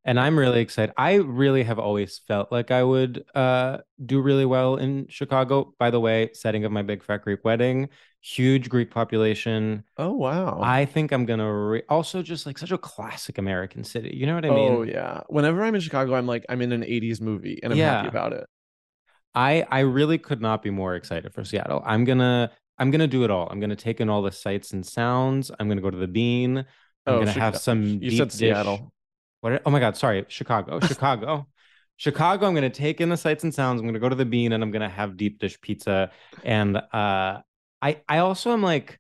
And 0.05 0.21
I'm 0.21 0.39
really 0.39 0.61
excited. 0.61 0.95
I 0.97 1.15
really 1.17 1.65
have 1.65 1.81
always 1.81 2.19
felt 2.29 2.53
like 2.53 2.71
I 2.71 2.83
would 2.85 3.25
uh, 3.35 3.79
do 4.05 4.21
really 4.21 4.45
well 4.45 4.77
in 4.77 5.09
Chicago. 5.09 5.75
By 5.81 5.91
the 5.91 5.99
way, 6.01 6.31
setting 6.33 6.65
of 6.65 6.71
my 6.71 6.83
big 6.83 7.03
fat 7.03 7.23
Greek 7.23 7.45
wedding, 7.45 7.89
huge 8.27 8.69
Greek 8.69 8.91
population. 8.91 9.85
Oh 9.97 10.13
wow. 10.13 10.59
I 10.63 10.85
think 10.85 11.13
I'm 11.13 11.27
gonna 11.27 11.53
re- 11.53 11.83
also 11.89 12.23
just 12.23 12.45
like 12.47 12.59
such 12.59 12.73
a 12.73 12.79
classic 12.79 13.39
American 13.39 13.85
city. 13.85 14.17
You 14.17 14.27
know 14.27 14.35
what 14.35 14.45
I 14.45 14.51
mean? 14.51 14.73
oh 14.73 14.83
yeah. 14.83 15.21
Whenever 15.29 15.63
I'm 15.63 15.75
in 15.75 15.81
Chicago, 15.81 16.15
I'm 16.15 16.27
like 16.27 16.45
I'm 16.49 16.61
in 16.63 16.73
an 16.73 16.83
80s 16.83 17.21
movie 17.21 17.61
and 17.63 17.73
I'm 17.73 17.79
happy 17.79 18.09
about 18.09 18.33
it. 18.33 18.47
I 19.35 19.65
I 19.71 19.81
really 19.81 20.19
could 20.19 20.41
not 20.41 20.63
be 20.63 20.71
more 20.71 20.95
excited 20.97 21.33
for 21.33 21.45
Seattle. 21.45 21.83
I'm 21.87 22.05
gonna 22.05 22.51
I'm 22.79 22.91
gonna 22.91 23.07
do 23.07 23.25
it 23.25 23.31
all. 23.31 23.49
I'm 23.51 23.61
gonna 23.61 23.77
take 23.77 24.01
in 24.01 24.09
all 24.09 24.23
the 24.23 24.33
sights 24.33 24.73
and 24.73 24.85
sounds. 24.85 25.51
I'm 25.61 25.69
gonna 25.69 25.81
go 25.81 25.91
to 25.91 25.97
the 25.97 26.09
Bean. 26.09 26.59
I'm 26.59 26.65
Oh, 27.09 27.19
gonna 27.21 27.31
have 27.31 27.57
some. 27.57 27.85
You 27.85 28.11
deep 28.11 28.19
said 28.19 28.29
dish- 28.31 28.39
Seattle. 28.39 28.93
What? 29.41 29.63
Oh 29.65 29.71
my 29.71 29.79
God! 29.79 29.97
Sorry, 29.97 30.25
Chicago. 30.29 30.81
Chicago. 30.93 31.47
Chicago. 31.97 32.47
I'm 32.49 32.55
gonna 32.55 32.69
take 32.71 33.01
in 33.01 33.09
the 33.09 33.17
sights 33.17 33.45
and 33.45 33.55
sounds. 33.55 33.81
I'm 33.81 33.87
gonna 33.87 34.01
go 34.01 34.09
to 34.09 34.17
the 34.17 34.25
Bean 34.25 34.53
and 34.53 34.63
I'm 34.63 34.71
gonna 34.73 34.89
have 34.89 35.17
deep 35.17 35.39
dish 35.39 35.61
pizza. 35.61 36.11
And 36.43 36.77
uh, 36.77 37.43
I 37.83 38.01
I 38.09 38.19
also 38.19 38.53
am 38.53 38.63
like, 38.63 38.99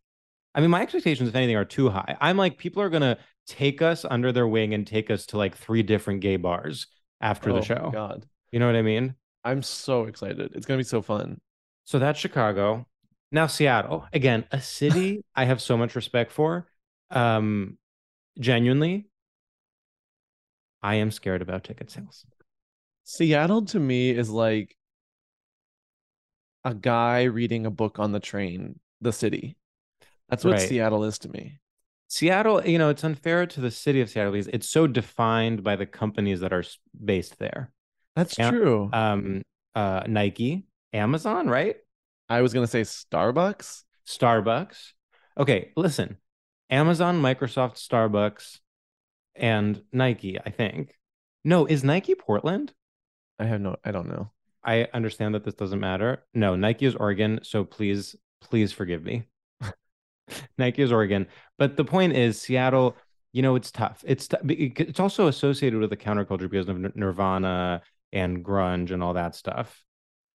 I 0.54 0.60
mean, 0.60 0.70
my 0.70 0.82
expectations, 0.82 1.28
if 1.28 1.34
anything, 1.34 1.56
are 1.56 1.64
too 1.64 1.88
high. 1.90 2.16
I'm 2.20 2.36
like, 2.36 2.58
people 2.58 2.82
are 2.82 2.90
gonna 2.90 3.18
take 3.46 3.82
us 3.82 4.04
under 4.04 4.32
their 4.32 4.48
wing 4.48 4.74
and 4.74 4.86
take 4.86 5.10
us 5.10 5.26
to 5.26 5.38
like 5.38 5.56
three 5.56 5.82
different 5.82 6.20
gay 6.20 6.36
bars 6.36 6.86
after 7.20 7.50
Oh 7.50 7.54
the 7.54 7.62
show. 7.62 7.90
God. 7.92 8.26
You 8.52 8.58
know 8.58 8.66
what 8.66 8.76
I 8.76 8.82
mean? 8.82 9.14
I'm 9.44 9.62
so 9.62 10.04
excited. 10.04 10.52
It's 10.54 10.66
gonna 10.66 10.78
be 10.78 10.84
so 10.84 11.02
fun. 11.02 11.40
So 11.84 11.98
that's 11.98 12.18
Chicago. 12.18 12.86
Now 13.32 13.46
Seattle. 13.46 14.06
Again, 14.12 14.44
a 14.50 14.60
city 14.60 15.24
I 15.34 15.44
have 15.44 15.60
so 15.60 15.76
much 15.76 15.94
respect 15.94 16.32
for. 16.32 16.66
Um 17.10 17.78
genuinely 18.38 19.06
I 20.82 20.96
am 20.96 21.10
scared 21.10 21.42
about 21.42 21.64
ticket 21.64 21.90
sales. 21.90 22.24
Seattle 23.04 23.64
to 23.66 23.78
me 23.80 24.10
is 24.10 24.30
like 24.30 24.75
a 26.66 26.74
guy 26.74 27.24
reading 27.24 27.64
a 27.66 27.70
book 27.70 27.98
on 27.98 28.12
the 28.12 28.20
train, 28.20 28.78
the 29.00 29.12
city. 29.12 29.56
That's 30.28 30.44
what 30.44 30.54
Right. 30.54 30.68
Seattle 30.68 31.04
is 31.04 31.18
to 31.20 31.30
me. 31.30 31.60
Seattle, 32.08 32.66
you 32.66 32.78
know, 32.78 32.90
it's 32.90 33.04
unfair 33.04 33.46
to 33.46 33.60
the 33.60 33.70
city 33.70 34.00
of 34.02 34.10
Seattle 34.10 34.32
because 34.32 34.48
it's 34.48 34.68
so 34.68 34.86
defined 34.86 35.64
by 35.64 35.76
the 35.76 35.86
companies 35.86 36.40
that 36.40 36.52
are 36.52 36.64
based 37.04 37.38
there. 37.38 37.72
That's 38.16 38.38
Yeah. 38.38 38.50
true. 38.50 38.90
Um 38.92 39.42
uh 39.74 40.02
Nike, 40.06 40.66
Amazon, 40.92 41.48
right? 41.48 41.76
I 42.28 42.42
was 42.42 42.52
gonna 42.52 42.66
say 42.66 42.82
Starbucks. 42.82 43.84
Starbucks. 44.06 44.92
Okay, 45.38 45.72
listen. 45.76 46.18
Amazon, 46.70 47.22
Microsoft, 47.22 47.76
Starbucks, 47.76 48.58
and 49.36 49.82
Nike, 49.92 50.38
I 50.44 50.50
think. 50.50 50.96
No, 51.44 51.66
is 51.66 51.84
Nike 51.84 52.14
Portland? 52.16 52.74
I 53.38 53.44
have 53.44 53.60
no 53.60 53.76
I 53.84 53.92
don't 53.92 54.08
know. 54.08 54.32
I 54.66 54.88
understand 54.92 55.34
that 55.34 55.44
this 55.44 55.54
doesn't 55.54 55.80
matter. 55.80 56.24
No, 56.34 56.56
Nike 56.56 56.86
is 56.86 56.96
Oregon, 56.96 57.40
so 57.42 57.64
please, 57.64 58.16
please 58.40 58.72
forgive 58.72 59.04
me. 59.04 59.24
Nike 60.58 60.82
is 60.82 60.92
Oregon, 60.92 61.28
but 61.56 61.76
the 61.76 61.84
point 61.84 62.14
is, 62.14 62.40
Seattle. 62.40 62.96
You 63.32 63.42
know, 63.42 63.54
it's 63.54 63.70
tough. 63.70 64.02
It's 64.06 64.28
t- 64.28 64.36
it's 64.78 64.98
also 64.98 65.26
associated 65.26 65.78
with 65.78 65.90
the 65.90 65.96
counterculture 65.96 66.48
because 66.50 66.70
of 66.70 66.78
Nir- 66.78 66.92
Nirvana 66.94 67.82
and 68.12 68.42
grunge 68.42 68.92
and 68.92 69.02
all 69.02 69.12
that 69.12 69.34
stuff. 69.34 69.84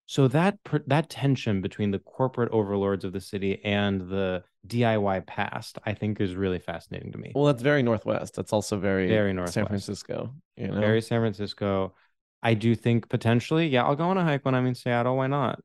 So 0.06 0.28
that 0.28 0.62
pr- 0.62 0.86
that 0.86 1.10
tension 1.10 1.62
between 1.62 1.90
the 1.90 1.98
corporate 1.98 2.52
overlords 2.52 3.04
of 3.04 3.12
the 3.12 3.20
city 3.20 3.60
and 3.64 4.02
the 4.02 4.44
DIY 4.68 5.26
past, 5.26 5.78
I 5.84 5.94
think, 5.94 6.20
is 6.20 6.36
really 6.36 6.58
fascinating 6.60 7.12
to 7.12 7.18
me. 7.18 7.32
Well, 7.34 7.46
that's 7.46 7.62
very 7.62 7.82
northwest. 7.82 8.34
That's 8.34 8.52
also 8.52 8.78
very 8.78 9.08
Very 9.08 9.34
San 9.48 9.66
Francisco. 9.66 10.34
You 10.56 10.68
know, 10.68 10.80
Very 10.80 11.02
San 11.02 11.20
Francisco. 11.20 11.94
I 12.42 12.54
do 12.54 12.74
think 12.74 13.08
potentially, 13.08 13.68
yeah, 13.68 13.84
I'll 13.84 13.96
go 13.96 14.08
on 14.08 14.18
a 14.18 14.24
hike 14.24 14.44
when 14.44 14.54
I'm 14.54 14.66
in 14.66 14.74
Seattle. 14.74 15.16
Why 15.16 15.28
not? 15.28 15.60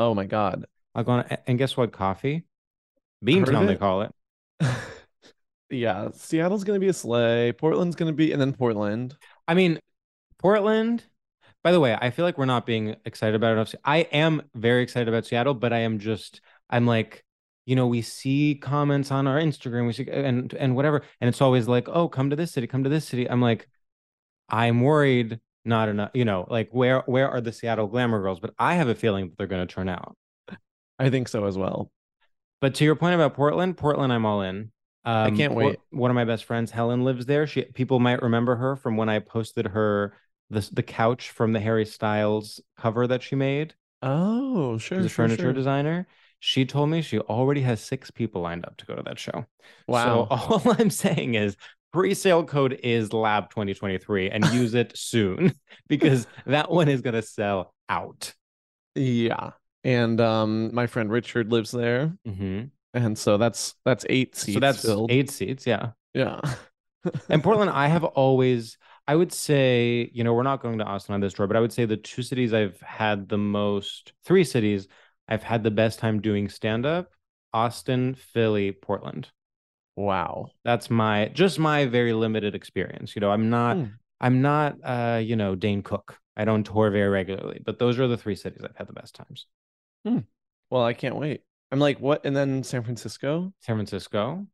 oh 0.00 0.14
my 0.14 0.24
god. 0.24 0.64
I'll 0.94 1.04
go 1.04 1.12
on, 1.12 1.20
a, 1.30 1.38
and 1.48 1.58
guess 1.58 1.76
what? 1.76 1.92
Coffee, 1.92 2.44
Beantown, 3.24 3.66
they 3.66 3.76
call 3.76 4.02
it. 4.02 4.12
yeah, 5.70 6.08
Seattle's 6.12 6.64
gonna 6.64 6.80
be 6.80 6.88
a 6.88 6.92
sleigh. 6.92 7.52
Portland's 7.52 7.96
gonna 7.96 8.12
be, 8.12 8.32
and 8.32 8.40
then 8.40 8.52
Portland. 8.52 9.14
I 9.46 9.54
mean, 9.54 9.78
Portland. 10.38 11.04
By 11.62 11.72
the 11.72 11.80
way, 11.80 11.94
I 12.00 12.08
feel 12.10 12.24
like 12.24 12.38
we're 12.38 12.46
not 12.46 12.64
being 12.64 12.96
excited 13.04 13.34
about 13.34 13.50
it 13.50 13.52
enough. 13.52 13.74
I 13.84 13.98
am 13.98 14.42
very 14.54 14.82
excited 14.82 15.08
about 15.08 15.26
Seattle, 15.26 15.52
but 15.52 15.74
I 15.74 15.80
am 15.80 15.98
just, 15.98 16.40
I'm 16.70 16.86
like, 16.86 17.22
you 17.66 17.76
know, 17.76 17.86
we 17.86 18.00
see 18.00 18.54
comments 18.54 19.10
on 19.10 19.26
our 19.26 19.38
Instagram, 19.38 19.86
we 19.86 19.92
see 19.92 20.08
and 20.10 20.52
and 20.54 20.74
whatever, 20.74 21.02
and 21.20 21.28
it's 21.28 21.42
always 21.42 21.68
like, 21.68 21.88
oh, 21.88 22.08
come 22.08 22.30
to 22.30 22.36
this 22.36 22.52
city, 22.52 22.66
come 22.66 22.84
to 22.84 22.90
this 22.90 23.06
city. 23.06 23.28
I'm 23.30 23.42
like, 23.42 23.68
I'm 24.48 24.80
worried, 24.80 25.38
not 25.64 25.88
enough, 25.88 26.10
you 26.14 26.24
know, 26.24 26.46
like 26.48 26.68
where 26.72 27.02
where 27.06 27.28
are 27.28 27.40
the 27.40 27.52
Seattle 27.52 27.86
glamour 27.86 28.20
girls? 28.20 28.40
But 28.40 28.54
I 28.58 28.74
have 28.74 28.88
a 28.88 28.94
feeling 28.94 29.28
that 29.28 29.38
they're 29.38 29.46
going 29.46 29.66
to 29.66 29.72
turn 29.72 29.88
out. 29.88 30.16
I 30.98 31.10
think 31.10 31.28
so 31.28 31.46
as 31.46 31.56
well. 31.56 31.90
But 32.60 32.74
to 32.76 32.84
your 32.84 32.96
point 32.96 33.14
about 33.14 33.34
Portland, 33.34 33.76
Portland, 33.76 34.12
I'm 34.12 34.26
all 34.26 34.42
in. 34.42 34.70
Um, 35.04 35.36
can't 35.36 35.54
wait. 35.54 35.78
One 35.90 36.10
of 36.10 36.14
my 36.14 36.26
best 36.26 36.44
friends, 36.44 36.70
Helen, 36.70 37.04
lives 37.04 37.26
there. 37.26 37.46
She 37.46 37.62
people 37.62 38.00
might 38.00 38.22
remember 38.22 38.56
her 38.56 38.76
from 38.76 38.96
when 38.96 39.08
I 39.08 39.18
posted 39.18 39.66
her 39.68 40.14
the 40.50 40.68
the 40.72 40.82
couch 40.82 41.30
from 41.30 41.52
the 41.52 41.60
Harry 41.60 41.86
Styles 41.86 42.60
cover 42.76 43.06
that 43.06 43.22
she 43.22 43.34
made. 43.34 43.74
Oh, 44.02 44.78
sure. 44.78 44.98
She's 44.98 45.06
a 45.06 45.08
sure, 45.08 45.24
furniture 45.24 45.42
sure. 45.44 45.52
designer. 45.52 46.06
She 46.38 46.64
told 46.64 46.88
me 46.88 47.02
she 47.02 47.18
already 47.18 47.60
has 47.62 47.82
six 47.82 48.10
people 48.10 48.40
lined 48.40 48.64
up 48.64 48.76
to 48.78 48.86
go 48.86 48.94
to 48.94 49.02
that 49.02 49.18
show. 49.18 49.46
Wow. 49.86 50.26
So 50.30 50.36
all 50.66 50.74
I'm 50.78 50.90
saying 50.90 51.34
is 51.34 51.56
pre-sale 51.92 52.44
code 52.44 52.78
is 52.82 53.12
lab 53.12 53.50
2023 53.50 54.30
and 54.30 54.44
use 54.52 54.74
it 54.74 54.96
soon 54.96 55.54
because 55.88 56.26
that 56.46 56.70
one 56.70 56.88
is 56.88 57.00
going 57.00 57.14
to 57.14 57.22
sell 57.22 57.74
out. 57.88 58.32
Yeah. 58.94 59.50
And 59.84 60.20
um 60.20 60.74
my 60.74 60.86
friend 60.86 61.10
Richard 61.10 61.50
lives 61.50 61.70
there. 61.70 62.12
Mhm. 62.26 62.70
And 62.92 63.16
so 63.16 63.38
that's 63.38 63.74
that's 63.84 64.04
eight 64.08 64.36
seats 64.36 64.54
So 64.54 64.60
that's 64.60 64.82
filled. 64.82 65.10
eight 65.10 65.30
seats. 65.30 65.66
Yeah. 65.66 65.90
Yeah. 66.14 66.40
And 67.30 67.42
Portland, 67.42 67.70
I 67.70 67.86
have 67.88 68.04
always, 68.04 68.76
I 69.08 69.16
would 69.16 69.32
say, 69.32 70.10
you 70.12 70.22
know, 70.22 70.34
we're 70.34 70.42
not 70.42 70.60
going 70.60 70.76
to 70.80 70.84
Austin 70.84 71.14
on 71.14 71.20
this 71.22 71.32
tour, 71.32 71.46
but 71.46 71.56
I 71.56 71.60
would 71.60 71.72
say 71.72 71.86
the 71.86 71.96
two 71.96 72.22
cities 72.22 72.52
I've 72.52 72.78
had 72.82 73.26
the 73.26 73.38
most, 73.38 74.12
three 74.26 74.44
cities 74.44 74.86
I've 75.26 75.42
had 75.42 75.62
the 75.64 75.70
best 75.70 75.98
time 75.98 76.20
doing 76.20 76.50
stand 76.50 76.84
up 76.84 77.08
Austin, 77.54 78.14
Philly, 78.16 78.72
Portland. 78.72 79.30
Wow. 79.96 80.48
That's 80.64 80.90
my, 80.90 81.28
just 81.28 81.58
my 81.58 81.86
very 81.86 82.12
limited 82.12 82.54
experience. 82.54 83.14
You 83.14 83.20
know, 83.20 83.30
I'm 83.30 83.50
not, 83.50 83.76
Hmm. 83.76 83.84
I'm 84.20 84.42
not, 84.42 84.76
uh, 84.84 85.20
you 85.22 85.36
know, 85.36 85.54
Dane 85.54 85.82
Cook. 85.82 86.18
I 86.36 86.44
don't 86.44 86.64
tour 86.64 86.90
very 86.90 87.08
regularly, 87.08 87.60
but 87.64 87.78
those 87.78 87.98
are 87.98 88.06
the 88.06 88.16
three 88.16 88.36
cities 88.36 88.62
I've 88.64 88.76
had 88.76 88.86
the 88.86 88.92
best 88.92 89.14
times. 89.14 89.46
Well, 90.70 90.82
I 90.84 90.92
can't 90.92 91.16
wait. 91.16 91.42
I'm 91.72 91.78
like, 91.78 92.00
what? 92.00 92.24
And 92.24 92.34
then 92.34 92.62
San 92.62 92.82
Francisco? 92.82 93.52
San 93.60 93.76
Francisco. 93.76 94.46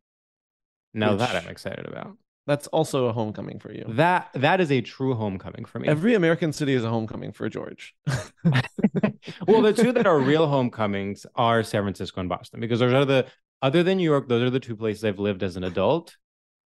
Now 0.94 1.16
that 1.16 1.36
I'm 1.36 1.48
excited 1.48 1.86
about. 1.86 2.16
That's 2.46 2.68
also 2.68 3.06
a 3.06 3.12
homecoming 3.12 3.58
for 3.58 3.72
you. 3.72 3.84
That 3.88 4.30
that 4.34 4.60
is 4.60 4.70
a 4.70 4.80
true 4.80 5.14
homecoming 5.14 5.64
for 5.64 5.80
me. 5.80 5.88
Every 5.88 6.14
American 6.14 6.52
city 6.52 6.74
is 6.74 6.84
a 6.84 6.88
homecoming 6.88 7.32
for 7.32 7.48
George. 7.48 7.94
well, 9.46 9.62
the 9.62 9.74
two 9.76 9.92
that 9.92 10.06
are 10.06 10.18
real 10.18 10.46
homecomings 10.46 11.26
are 11.34 11.62
San 11.64 11.82
Francisco 11.82 12.20
and 12.20 12.28
Boston 12.28 12.60
because 12.60 12.80
those 12.80 12.92
are 12.92 13.04
the 13.04 13.26
other 13.62 13.82
than 13.82 13.98
New 13.98 14.04
York, 14.04 14.28
those 14.28 14.42
are 14.42 14.50
the 14.50 14.60
two 14.60 14.76
places 14.76 15.04
I've 15.04 15.18
lived 15.18 15.42
as 15.42 15.56
an 15.56 15.64
adult. 15.64 16.16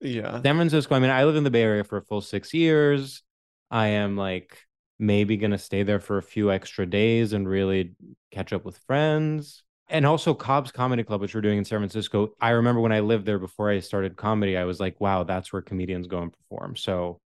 yeah. 0.02 0.42
San 0.42 0.56
Francisco, 0.56 0.96
I 0.96 1.00
mean, 1.00 1.10
I 1.10 1.24
lived 1.26 1.38
in 1.38 1.44
the 1.44 1.52
Bay 1.52 1.64
Area 1.64 1.84
for 1.84 1.98
a 1.98 2.02
full 2.02 2.22
six 2.22 2.54
years. 2.54 3.24
I 3.72 3.88
am 3.88 4.18
like 4.18 4.58
maybe 4.98 5.38
gonna 5.38 5.58
stay 5.58 5.84
there 5.84 6.00
for 6.00 6.18
a 6.18 6.24
few 6.24 6.52
extra 6.52 6.86
days 6.86 7.34
and 7.34 7.48
really 7.48 7.94
catch 8.32 8.52
up 8.54 8.66
with 8.66 8.78
friends. 8.80 9.64
And 9.92 10.06
also 10.06 10.34
Cobb's 10.34 10.72
Comedy 10.72 11.04
Club, 11.04 11.22
which 11.22 11.34
we're 11.34 11.42
doing 11.42 11.58
in 11.58 11.66
San 11.66 11.80
Francisco. 11.80 12.34
I 12.40 12.52
remember 12.52 12.80
when 12.80 12.92
I 12.92 13.00
lived 13.00 13.26
there 13.26 13.40
before 13.40 13.72
I 13.72 13.80
started 13.80 14.16
comedy, 14.16 14.56
I 14.56 14.66
was 14.66 14.80
like, 14.80 15.02
wow, 15.02 15.24
that's 15.24 15.52
where 15.52 15.64
comedians 15.64 16.06
go 16.06 16.22
and 16.22 16.32
perform. 16.32 16.76
So, 16.76 17.20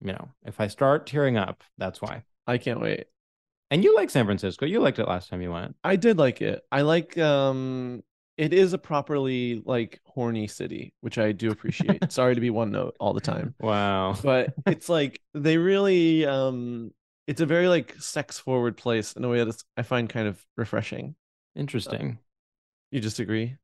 you 0.00 0.12
know, 0.12 0.28
if 0.44 0.60
I 0.60 0.68
start 0.68 1.06
tearing 1.06 1.36
up, 1.36 1.64
that's 1.78 2.00
why. 2.00 2.22
I 2.46 2.58
can't 2.58 2.80
wait. 2.80 3.06
And 3.72 3.82
you 3.82 3.96
like 3.96 4.10
San 4.10 4.24
Francisco. 4.24 4.66
You 4.66 4.78
liked 4.78 5.00
it 5.00 5.08
last 5.08 5.30
time 5.30 5.42
you 5.42 5.50
went. 5.50 5.74
I 5.82 5.96
did 5.96 6.16
like 6.16 6.40
it. 6.42 6.62
I 6.70 6.82
like 6.82 7.18
um 7.18 8.04
it 8.36 8.52
is 8.52 8.72
a 8.72 8.78
properly 8.78 9.62
like 9.64 10.00
horny 10.04 10.46
city, 10.46 10.92
which 11.00 11.18
I 11.18 11.32
do 11.32 11.50
appreciate. 11.50 12.02
Sorry 12.12 12.34
to 12.34 12.40
be 12.40 12.50
one 12.50 12.70
note 12.70 12.96
all 13.00 13.12
the 13.12 13.20
time. 13.20 13.54
Wow. 13.60 14.14
But 14.22 14.54
it's 14.66 14.88
like 14.88 15.20
they 15.34 15.56
really 15.56 16.26
um 16.26 16.92
it's 17.26 17.40
a 17.40 17.46
very 17.46 17.68
like 17.68 17.94
sex 17.98 18.38
forward 18.38 18.76
place 18.76 19.12
in 19.14 19.24
a 19.24 19.28
way 19.28 19.42
that 19.42 19.62
I 19.76 19.82
find 19.82 20.08
kind 20.08 20.28
of 20.28 20.44
refreshing. 20.56 21.16
Interesting. 21.54 22.18
You 22.90 23.00
just 23.00 23.18
agree? 23.18 23.56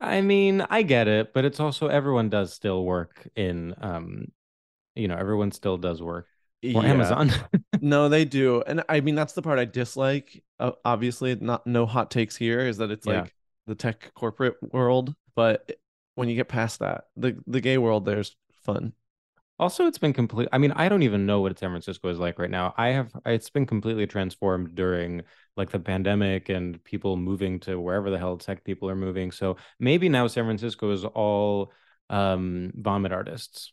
I 0.00 0.20
mean, 0.20 0.62
I 0.70 0.82
get 0.82 1.08
it, 1.08 1.32
but 1.34 1.44
it's 1.44 1.60
also 1.60 1.88
everyone 1.88 2.28
does 2.28 2.52
still 2.52 2.84
work 2.84 3.28
in 3.36 3.74
um 3.80 4.32
you 4.94 5.08
know, 5.08 5.16
everyone 5.16 5.52
still 5.52 5.78
does 5.78 6.02
work 6.02 6.26
for 6.72 6.82
Yeah. 6.82 6.90
Amazon. 6.90 7.30
no, 7.80 8.08
they 8.10 8.24
do, 8.24 8.62
and 8.66 8.82
I 8.88 9.00
mean 9.00 9.14
that's 9.14 9.32
the 9.34 9.42
part 9.42 9.58
I 9.58 9.64
dislike. 9.64 10.42
Uh, 10.58 10.72
obviously, 10.84 11.34
not 11.36 11.66
no 11.66 11.86
hot 11.86 12.10
takes 12.10 12.36
here 12.36 12.60
is 12.60 12.78
that 12.78 12.90
it's 12.90 13.06
Yeah. 13.06 13.22
like 13.22 13.34
the 13.68 13.74
tech 13.76 14.12
corporate 14.14 14.56
world, 14.72 15.14
but 15.36 15.70
when 16.16 16.28
you 16.28 16.34
get 16.36 16.48
past 16.48 16.80
that, 16.80 17.04
the 17.16 17.38
the 17.46 17.60
gay 17.60 17.78
world 17.78 18.04
there's 18.04 18.36
fun. 18.64 18.92
Also, 19.58 19.86
it's 19.86 19.98
been 19.98 20.12
complete. 20.12 20.48
I 20.52 20.58
mean, 20.58 20.72
I 20.72 20.88
don't 20.88 21.02
even 21.02 21.26
know 21.26 21.40
what 21.40 21.58
San 21.58 21.70
Francisco 21.70 22.08
is 22.10 22.18
like 22.20 22.38
right 22.38 22.50
now. 22.50 22.74
I 22.76 22.88
have, 22.90 23.10
it's 23.26 23.50
been 23.50 23.66
completely 23.66 24.06
transformed 24.06 24.76
during 24.76 25.22
like 25.56 25.70
the 25.70 25.80
pandemic 25.80 26.48
and 26.48 26.82
people 26.84 27.16
moving 27.16 27.58
to 27.60 27.80
wherever 27.80 28.08
the 28.10 28.18
hell 28.18 28.36
tech 28.38 28.62
people 28.64 28.88
are 28.88 28.94
moving. 28.96 29.32
So 29.32 29.56
maybe 29.80 30.08
now 30.08 30.28
San 30.28 30.44
Francisco 30.44 30.92
is 30.92 31.04
all 31.04 31.72
um 32.10 32.72
vomit 32.76 33.12
artists. 33.12 33.72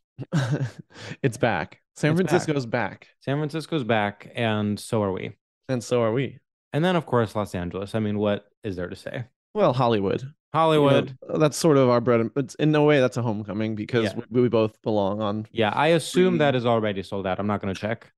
it's 1.23 1.37
back. 1.37 1.81
San 1.95 2.13
It's 2.13 2.21
back. 2.21 2.49
Francisco's 2.49 2.65
back. 2.65 3.07
San 3.21 3.37
Francisco's 3.37 3.83
back, 3.83 4.31
and 4.35 4.79
so 4.79 5.03
are 5.03 5.11
we. 5.11 5.35
and 5.69 5.83
so 5.83 6.01
are 6.03 6.11
we. 6.11 6.39
And 6.73 6.83
then, 6.83 6.95
of 6.95 7.05
course, 7.05 7.35
Los 7.35 7.55
Angeles. 7.55 7.95
I 7.95 7.99
mean, 7.99 8.17
what 8.19 8.45
is 8.63 8.75
there 8.75 8.89
to 8.89 8.95
say? 8.95 9.25
Well, 9.55 9.71
Hollywood. 9.73 10.21
You 10.21 10.27
know, 10.27 10.33
Hollywood. 10.59 11.17
that's 11.39 11.57
sort 11.57 11.77
of 11.77 11.89
our 11.89 12.01
bread. 12.01 12.19
and- 12.19 12.31
It's 12.35 12.55
in 12.55 12.71
no 12.71 12.83
way 12.83 12.99
that's 12.99 13.17
a 13.17 13.21
homecoming 13.21 13.75
because 13.75 14.13
Yeah. 14.13 14.21
we, 14.29 14.41
we 14.41 14.49
both 14.49 14.79
belong 14.81 15.21
on. 15.21 15.47
Yeah, 15.51 15.69
I 15.69 15.87
assume 15.87 16.37
that 16.39 16.55
is 16.55 16.65
already 16.65 17.01
sold 17.03 17.25
out. 17.25 17.39
I'm 17.39 17.47
not 17.47 17.61
going 17.61 17.73
to 17.73 17.79
check. 17.79 18.11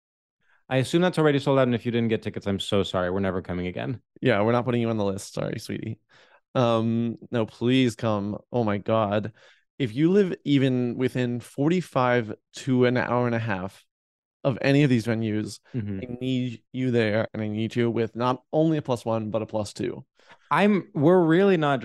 I 0.67 0.77
assume 0.77 1.01
that's 1.03 1.17
already 1.20 1.39
sold 1.39 1.60
out. 1.60 1.67
And 1.67 1.75
if 1.75 1.86
you 1.86 1.91
didn't 1.91 2.10
get 2.10 2.24
tickets, 2.24 2.48
I'm 2.48 2.60
so 2.60 2.82
sorry. 2.84 3.10
We're 3.12 3.20
never 3.22 3.41
coming 3.41 3.67
again. 3.67 4.01
Yeah, 4.20 4.41
we're 4.41 4.51
not 4.51 4.65
putting 4.65 4.82
you 4.82 4.89
on 4.89 4.98
the 4.98 5.06
list. 5.06 5.34
Sorry, 5.36 5.60
sweetie. 5.60 6.00
Um, 6.56 7.17
no, 7.32 7.46
please 7.46 7.96
come. 7.96 8.38
Oh 8.51 8.63
my 8.63 8.79
God. 8.79 9.32
If 9.77 9.96
you 9.96 10.12
live 10.12 10.36
even 10.44 10.98
within 10.98 11.39
45 11.39 12.34
to 12.58 12.86
an 12.86 12.98
hour 12.98 13.27
and 13.27 13.36
a 13.36 13.39
half 13.39 13.86
of 14.47 14.57
any 14.61 14.83
of 14.83 14.89
these 14.89 15.05
venues, 15.05 15.59
Mhm. 15.75 16.03
I 16.03 16.17
need 16.21 16.61
you 16.71 16.91
there 16.91 17.27
and 17.33 17.41
I 17.43 17.47
need 17.47 17.75
you 17.75 17.91
with 17.91 18.15
not 18.15 18.41
only 18.51 18.77
a 18.77 18.81
plus 18.81 19.05
one, 19.05 19.29
but 19.29 19.41
a 19.41 19.45
plus 19.45 19.73
two. 19.73 20.05
I'm. 20.51 20.87
We're 20.93 21.23
really 21.23 21.57
not. 21.57 21.83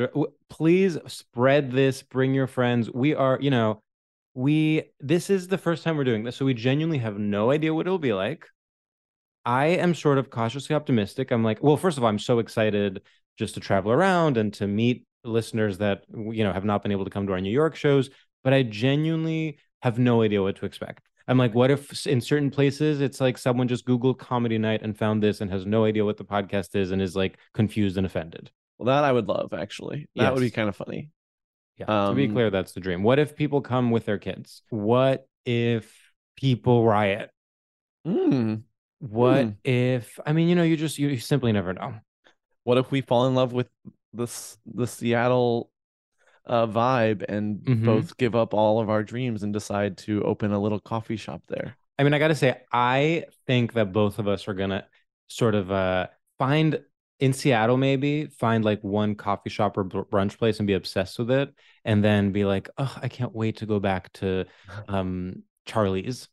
Please 0.48 0.98
spread 1.06 1.72
this. 1.72 2.02
Bring 2.02 2.34
your 2.34 2.46
friends. 2.46 2.90
We 2.90 3.14
are. 3.14 3.38
You 3.40 3.50
know, 3.50 3.82
we. 4.34 4.82
This 5.00 5.30
is 5.30 5.48
the 5.48 5.58
first 5.58 5.84
time 5.84 5.96
we're 5.96 6.04
doing 6.04 6.24
this, 6.24 6.36
so 6.36 6.44
we 6.44 6.54
genuinely 6.54 6.98
have 6.98 7.18
no 7.18 7.50
idea 7.50 7.74
what 7.74 7.86
it'll 7.86 7.98
be 7.98 8.12
like. 8.12 8.46
I 9.44 9.66
am 9.66 9.94
sort 9.94 10.18
of 10.18 10.30
cautiously 10.30 10.74
optimistic. 10.76 11.30
I'm 11.30 11.42
like, 11.44 11.62
well, 11.62 11.76
first 11.76 11.98
of 11.98 12.04
all, 12.04 12.10
I'm 12.10 12.18
so 12.18 12.38
excited 12.38 13.02
just 13.38 13.54
to 13.54 13.60
travel 13.60 13.90
around 13.92 14.36
and 14.36 14.52
to 14.54 14.66
meet 14.66 15.04
listeners 15.24 15.78
that 15.78 16.04
you 16.12 16.44
know 16.44 16.52
have 16.52 16.64
not 16.64 16.82
been 16.82 16.92
able 16.92 17.04
to 17.04 17.10
come 17.10 17.26
to 17.26 17.32
our 17.32 17.40
New 17.40 17.50
York 17.62 17.74
shows. 17.76 18.10
But 18.44 18.52
I 18.52 18.62
genuinely 18.62 19.58
have 19.82 19.98
no 19.98 20.22
idea 20.22 20.42
what 20.42 20.56
to 20.56 20.66
expect. 20.66 21.08
I'm 21.28 21.38
like, 21.38 21.54
what 21.54 21.70
if 21.70 22.06
in 22.06 22.20
certain 22.20 22.50
places 22.50 23.00
it's 23.00 23.20
like 23.20 23.38
someone 23.38 23.68
just 23.68 23.86
Googled 23.86 24.18
comedy 24.18 24.58
night 24.58 24.82
and 24.82 24.96
found 24.96 25.22
this 25.22 25.40
and 25.40 25.50
has 25.50 25.64
no 25.66 25.84
idea 25.84 26.04
what 26.04 26.16
the 26.16 26.24
podcast 26.24 26.74
is 26.74 26.90
and 26.90 27.00
is 27.02 27.14
like 27.16 27.38
confused 27.54 27.96
and 27.96 28.06
offended. 28.06 28.50
Well, 28.78 28.86
that 28.86 29.04
I 29.04 29.12
would 29.12 29.28
love 29.28 29.52
actually. 29.52 30.08
That 30.16 30.34
would 30.34 30.40
be 30.40 30.50
kind 30.50 30.68
of 30.68 30.76
funny. 30.76 31.10
Yeah. 31.78 31.86
to 31.86 32.14
be 32.14 32.26
Um, 32.26 32.32
clear, 32.32 32.50
that's 32.50 32.72
the 32.72 32.80
dream. 32.80 33.02
What 33.02 33.18
if 33.18 33.34
people 33.34 33.60
come 33.62 33.90
with 33.90 34.04
their 34.04 34.18
kids? 34.18 34.62
What 34.68 35.26
if 35.46 35.96
people 36.36 36.84
riot? 36.84 37.30
Mm. 38.06 38.62
What 39.00 39.44
Hmm. 39.44 39.50
if 39.64 40.20
I 40.24 40.32
mean, 40.32 40.48
you 40.48 40.54
know, 40.54 40.62
you 40.62 40.76
just 40.76 40.98
you 40.98 41.16
simply 41.18 41.50
never 41.52 41.72
know. 41.72 41.94
What 42.64 42.78
if 42.78 42.90
we 42.92 43.00
fall 43.00 43.26
in 43.26 43.34
love 43.34 43.52
with 43.52 43.68
this 44.12 44.58
the 44.66 44.86
Seattle 44.86 45.70
uh 46.46 46.66
vibe 46.66 47.24
and 47.28 47.60
Mhm. 47.60 47.84
both 47.84 48.16
give 48.16 48.34
up 48.34 48.54
all 48.54 48.80
of 48.80 48.90
our 48.90 49.02
dreams 49.02 49.42
and 49.42 49.52
decide 49.52 49.96
to 49.98 50.22
open 50.24 50.52
a 50.52 50.58
little 50.60 50.80
coffee 50.80 51.16
shop 51.16 51.42
there? 51.48 51.76
I 51.98 52.04
mean, 52.04 52.14
I 52.14 52.18
got 52.18 52.28
to 52.28 52.34
say, 52.34 52.60
I 52.72 53.24
think 53.46 53.74
that 53.74 53.92
both 53.92 54.18
of 54.18 54.26
us 54.28 54.48
are 54.48 54.54
gonna 54.54 54.86
sort 55.28 55.54
of 55.54 55.70
uh 55.70 56.08
find 56.38 56.82
in 57.20 57.32
Seattle 57.32 57.76
maybe 57.76 58.26
find 58.26 58.64
like 58.64 58.82
one 58.82 59.14
coffee 59.14 59.50
shop 59.50 59.78
or 59.78 59.84
brunch 59.84 60.36
place 60.38 60.58
and 60.58 60.66
be 60.66 60.72
obsessed 60.74 61.18
with 61.18 61.30
it, 61.30 61.54
and 61.84 62.02
then 62.02 62.32
be 62.32 62.44
like, 62.44 62.68
oh, 62.78 62.92
I 63.00 63.08
can't 63.08 63.34
wait 63.34 63.58
to 63.58 63.66
go 63.66 63.78
back 63.78 64.12
to 64.14 64.46
um 64.88 65.44
Charlie's. 65.66 66.28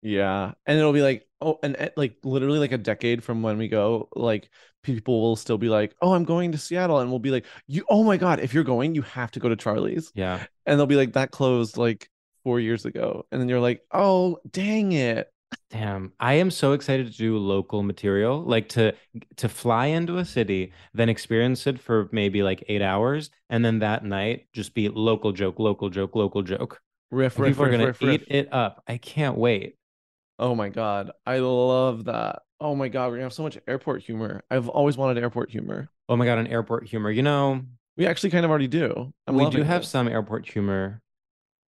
Yeah. 0.00 0.52
And 0.64 0.78
it'll 0.78 0.92
be 0.94 1.02
like, 1.02 1.27
oh, 1.40 1.58
and 1.62 1.76
eh, 1.78 1.90
like 1.96 2.16
literally 2.22 2.58
like 2.58 2.72
a 2.72 2.78
decade 2.78 3.22
from 3.22 3.42
when 3.42 3.58
we 3.58 3.68
go, 3.68 4.08
like 4.14 4.50
people 4.82 5.20
will 5.20 5.36
still 5.36 5.58
be 5.58 5.68
like, 5.68 5.94
oh, 6.00 6.14
I'm 6.14 6.24
going 6.24 6.52
to 6.52 6.58
Seattle. 6.58 7.00
And 7.00 7.10
we'll 7.10 7.18
be 7.18 7.30
like, 7.30 7.46
you, 7.66 7.84
oh 7.88 8.04
my 8.04 8.16
God, 8.16 8.40
if 8.40 8.54
you're 8.54 8.64
going, 8.64 8.94
you 8.94 9.02
have 9.02 9.30
to 9.32 9.40
go 9.40 9.48
to 9.48 9.56
Charlie's. 9.56 10.12
Yeah. 10.14 10.44
And 10.66 10.78
they'll 10.78 10.86
be 10.86 10.96
like, 10.96 11.12
that 11.14 11.30
closed 11.30 11.76
like 11.76 12.08
four 12.44 12.60
years 12.60 12.84
ago. 12.84 13.26
And 13.30 13.40
then 13.40 13.48
you're 13.48 13.60
like, 13.60 13.82
oh, 13.92 14.38
dang 14.50 14.92
it. 14.92 15.28
Damn, 15.70 16.12
I 16.20 16.34
am 16.34 16.50
so 16.50 16.72
excited 16.72 17.10
to 17.10 17.16
do 17.16 17.38
local 17.38 17.82
material, 17.82 18.42
like 18.42 18.68
to 18.70 18.94
to 19.36 19.48
fly 19.48 19.86
into 19.86 20.18
a 20.18 20.24
city, 20.24 20.74
then 20.92 21.08
experience 21.08 21.66
it 21.66 21.80
for 21.80 22.08
maybe 22.12 22.42
like 22.42 22.64
eight 22.68 22.82
hours, 22.82 23.30
and 23.48 23.64
then 23.64 23.78
that 23.78 24.04
night 24.04 24.46
just 24.52 24.74
be 24.74 24.90
local 24.90 25.32
joke, 25.32 25.58
local 25.58 25.88
joke, 25.88 26.14
local 26.14 26.42
joke. 26.42 26.80
Riff, 27.10 27.38
riff, 27.38 27.52
people 27.52 27.64
are 27.64 27.68
riff, 27.68 27.72
gonna 27.72 27.86
riff, 27.86 28.02
eat 28.02 28.20
riff. 28.20 28.24
it 28.28 28.52
up. 28.52 28.82
I 28.86 28.98
can't 28.98 29.38
wait. 29.38 29.77
Oh 30.38 30.54
my 30.54 30.68
God. 30.68 31.10
I 31.26 31.38
love 31.38 32.04
that. 32.04 32.40
Oh 32.60 32.74
my 32.74 32.88
God. 32.88 33.06
We're 33.06 33.16
gonna 33.16 33.24
have 33.24 33.32
so 33.32 33.42
much 33.42 33.58
airport 33.66 34.02
humor. 34.02 34.42
I've 34.50 34.68
always 34.68 34.96
wanted 34.96 35.18
airport 35.18 35.50
humor. 35.50 35.88
Oh 36.08 36.16
my 36.16 36.24
god, 36.24 36.38
an 36.38 36.46
airport 36.46 36.86
humor. 36.86 37.10
You 37.10 37.22
know, 37.22 37.62
We 37.96 38.06
actually 38.06 38.30
kind 38.30 38.44
of 38.44 38.50
already 38.50 38.68
do. 38.68 39.12
I'm 39.26 39.34
we 39.34 39.50
do 39.50 39.62
have 39.62 39.82
this. 39.82 39.90
some 39.90 40.08
airport 40.08 40.48
humor. 40.48 41.02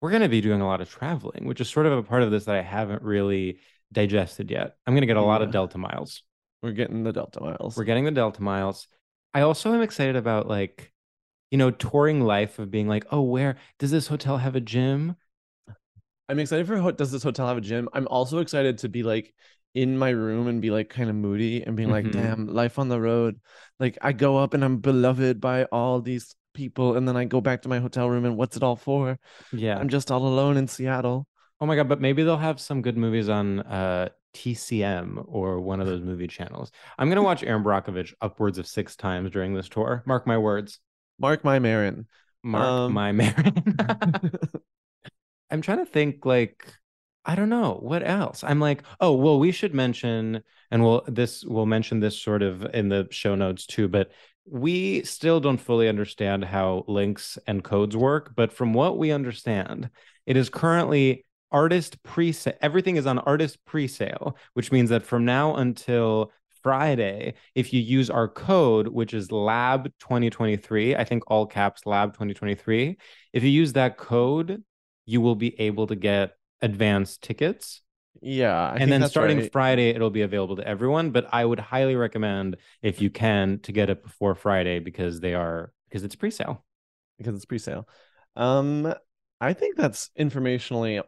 We're 0.01 0.11
gonna 0.11 0.29
be 0.29 0.41
doing 0.41 0.61
a 0.61 0.67
lot 0.67 0.81
of 0.81 0.89
traveling, 0.89 1.45
which 1.45 1.61
is 1.61 1.69
sort 1.69 1.87
of 1.87 1.93
a 1.93 2.03
part 2.03 2.23
of 2.23 2.31
this 2.31 2.47
that 2.47 2.57
I 2.57 2.63
haven't 2.63 3.03
really 3.03 3.59
digested 3.93 4.51
yet. 4.51 4.77
I'm 4.87 4.95
gonna 4.95 5.07
get 5.07 5.17
a 5.17 5.23
lot 5.23 5.43
of 5.43 5.51
Delta 5.51 5.77
miles. 5.77 6.23
We're 6.63 6.73
getting 6.73 7.03
the 7.03 7.13
Delta 7.13 7.41
miles. 7.41 7.77
We're 7.77 7.85
getting 7.85 8.05
the 8.05 8.11
Delta 8.11 8.43
miles. 8.43 8.87
I 9.35 9.43
also 9.43 9.73
am 9.73 9.83
excited 9.83 10.17
about 10.17 10.49
like, 10.49 10.93
you 11.51 11.59
know, 11.59 11.71
touring 11.71 12.21
life 12.21 12.59
of 12.59 12.71
being 12.71 12.89
like, 12.89 13.05
oh, 13.11 13.23
where 13.23 13.57
does 13.79 13.91
this 13.91 14.07
hotel 14.07 14.39
have 14.39 14.57
a 14.57 14.61
gym? 14.61 15.17
I'm 16.31 16.39
excited 16.39 16.67
for 16.67 16.77
ho- 16.79 16.93
does 16.93 17.11
this 17.11 17.23
hotel 17.23 17.49
have 17.49 17.57
a 17.57 17.61
gym? 17.61 17.89
I'm 17.93 18.07
also 18.09 18.39
excited 18.39 18.79
to 18.79 18.89
be 18.89 19.03
like 19.03 19.35
in 19.75 19.99
my 19.99 20.11
room 20.11 20.47
and 20.49 20.63
be 20.63 20.71
like 20.71 20.89
kind 20.89 21.11
of 21.11 21.17
moody 21.17 21.63
and 21.63 21.77
being 21.77 21.91
like, 21.91 22.05
Mhm. 22.07 22.13
damn, 22.13 22.47
life 22.47 22.79
on 22.79 22.89
the 22.89 23.01
road. 23.01 23.41
Like 23.79 23.99
I 24.01 24.13
go 24.13 24.37
up 24.39 24.55
and 24.55 24.65
I'm 24.65 24.79
beloved 24.79 25.41
by 25.41 25.65
all 25.65 26.01
these 26.01 26.35
people, 26.55 26.97
and 26.97 27.07
then 27.07 27.17
I 27.17 27.25
go 27.25 27.41
back 27.41 27.63
to 27.63 27.69
my 27.69 27.79
hotel 27.79 28.09
room 28.09 28.25
and 28.25 28.37
what's 28.37 28.57
it 28.57 28.63
all 28.63 28.77
for? 28.77 29.19
Yeah. 29.53 29.79
I'm 29.79 29.89
just 29.89 30.11
all 30.11 30.27
alone 30.27 30.57
in 30.57 30.67
Seattle. 30.69 31.27
Oh 31.61 31.67
my 31.67 31.77
god, 31.77 31.89
but 31.89 32.01
maybe 32.01 32.23
they'll 32.23 32.37
have 32.39 32.61
some 32.61 32.81
good 32.83 32.97
movies 32.97 33.29
on 33.29 33.61
uh 33.61 34.09
TCM 34.35 35.25
or 35.27 35.61
one 35.61 35.81
of 35.81 35.87
those 35.89 36.01
movie 36.03 36.29
channels. 36.29 36.71
I'm 36.99 37.09
gonna 37.09 37.23
watch 37.23 37.43
Erin 37.43 37.65
Brockovich 37.65 38.15
upwards 38.21 38.59
of 38.59 38.67
six 38.67 38.95
times 38.97 39.31
during 39.31 39.55
this 39.55 39.69
tour. 39.69 40.03
Mark 40.07 40.27
my 40.27 40.39
words. 40.39 40.79
Mark 41.19 41.45
my 41.45 41.59
Marin. 41.59 42.07
Mark 42.43 42.65
Um, 42.67 42.93
my 42.95 43.13
Marin. 43.13 43.65
I'm 45.51 45.63
trying 45.63 45.79
to 45.79 45.87
think 45.87 46.25
like 46.25 46.65
I 47.25 47.35
don't 47.35 47.51
know 47.51 47.79
what 47.83 48.07
else. 48.07 48.43
I'm 48.43 48.61
like, 48.61 48.83
oh 49.01 49.13
well, 49.13 49.39
we 49.39 49.53
should 49.53 49.75
mention, 49.75 50.43
and 50.71 50.83
we'll 50.83 51.05
this 51.07 51.45
we'll 51.45 51.67
mention 51.67 52.01
this 52.01 52.21
sort 52.21 52.43
of 52.43 52.65
in 52.75 52.89
the 52.89 53.09
show 53.11 53.35
notes 53.35 53.67
too, 53.67 53.89
but 53.89 54.11
we 54.47 55.03
still 55.05 55.41
don't 55.41 55.59
fully 55.59 55.89
understand 55.89 56.45
how 56.45 56.85
links 56.89 57.39
and 57.47 57.63
codes 57.63 57.97
work. 57.97 58.33
But 58.35 58.53
from 58.53 58.73
what 58.75 58.99
we 58.99 59.13
understand, 59.13 59.91
it 60.27 60.37
is 60.37 60.49
currently 60.49 61.27
artist 61.53 62.03
pre 62.03 62.35
everything 62.61 62.97
is 62.97 63.07
on 63.07 63.19
artist 63.21 63.65
pre-sale, 63.65 64.37
which 64.55 64.73
means 64.73 64.91
that 64.91 65.05
from 65.05 65.25
now 65.25 65.57
until 65.57 66.33
Friday, 66.63 67.35
if 67.55 67.73
you 67.73 67.81
use 67.81 68.11
our 68.11 68.29
code, 68.29 68.89
which 68.89 69.15
is 69.15 69.33
lab 69.33 69.87
2023, 70.01 70.95
I 70.97 71.05
think 71.05 71.25
all 71.27 71.47
caps 71.47 71.87
lab 71.87 72.13
2023, 72.13 72.97
if 73.33 73.43
you 73.43 73.49
use 73.51 73.73
that 73.75 73.97
code, 73.97 74.63
you 75.11 75.21
will 75.21 75.35
be 75.35 75.59
able 75.61 75.89
to 75.89 75.97
get 75.97 76.37
advanced 76.63 77.21
tickets. 77.23 77.83
yeah, 78.23 78.71
I 78.71 78.77
and 78.77 78.93
then 78.93 79.09
starting 79.09 79.39
right. 79.39 79.53
Friday, 79.53 79.91
it'll 79.91 80.11
be 80.11 80.23
available 80.23 80.57
to 80.57 80.67
everyone. 80.67 81.11
But 81.11 81.29
I 81.33 81.45
would 81.45 81.59
highly 81.59 81.97
recommend 81.97 82.57
if 82.81 83.01
you 83.03 83.11
can 83.11 83.59
to 83.65 83.73
get 83.73 83.91
it 83.91 84.03
before 84.05 84.35
Friday 84.37 84.79
because 84.79 85.19
they 85.19 85.35
are 85.35 85.73
because 85.89 86.05
it's 86.05 86.15
pre-sale. 86.15 86.65
because 87.19 87.35
it's 87.35 87.45
pre-sale. 87.45 87.89
Um, 88.37 88.95
I 89.41 89.53
think 89.53 89.77
that's 89.77 90.11
informationally 90.19 91.03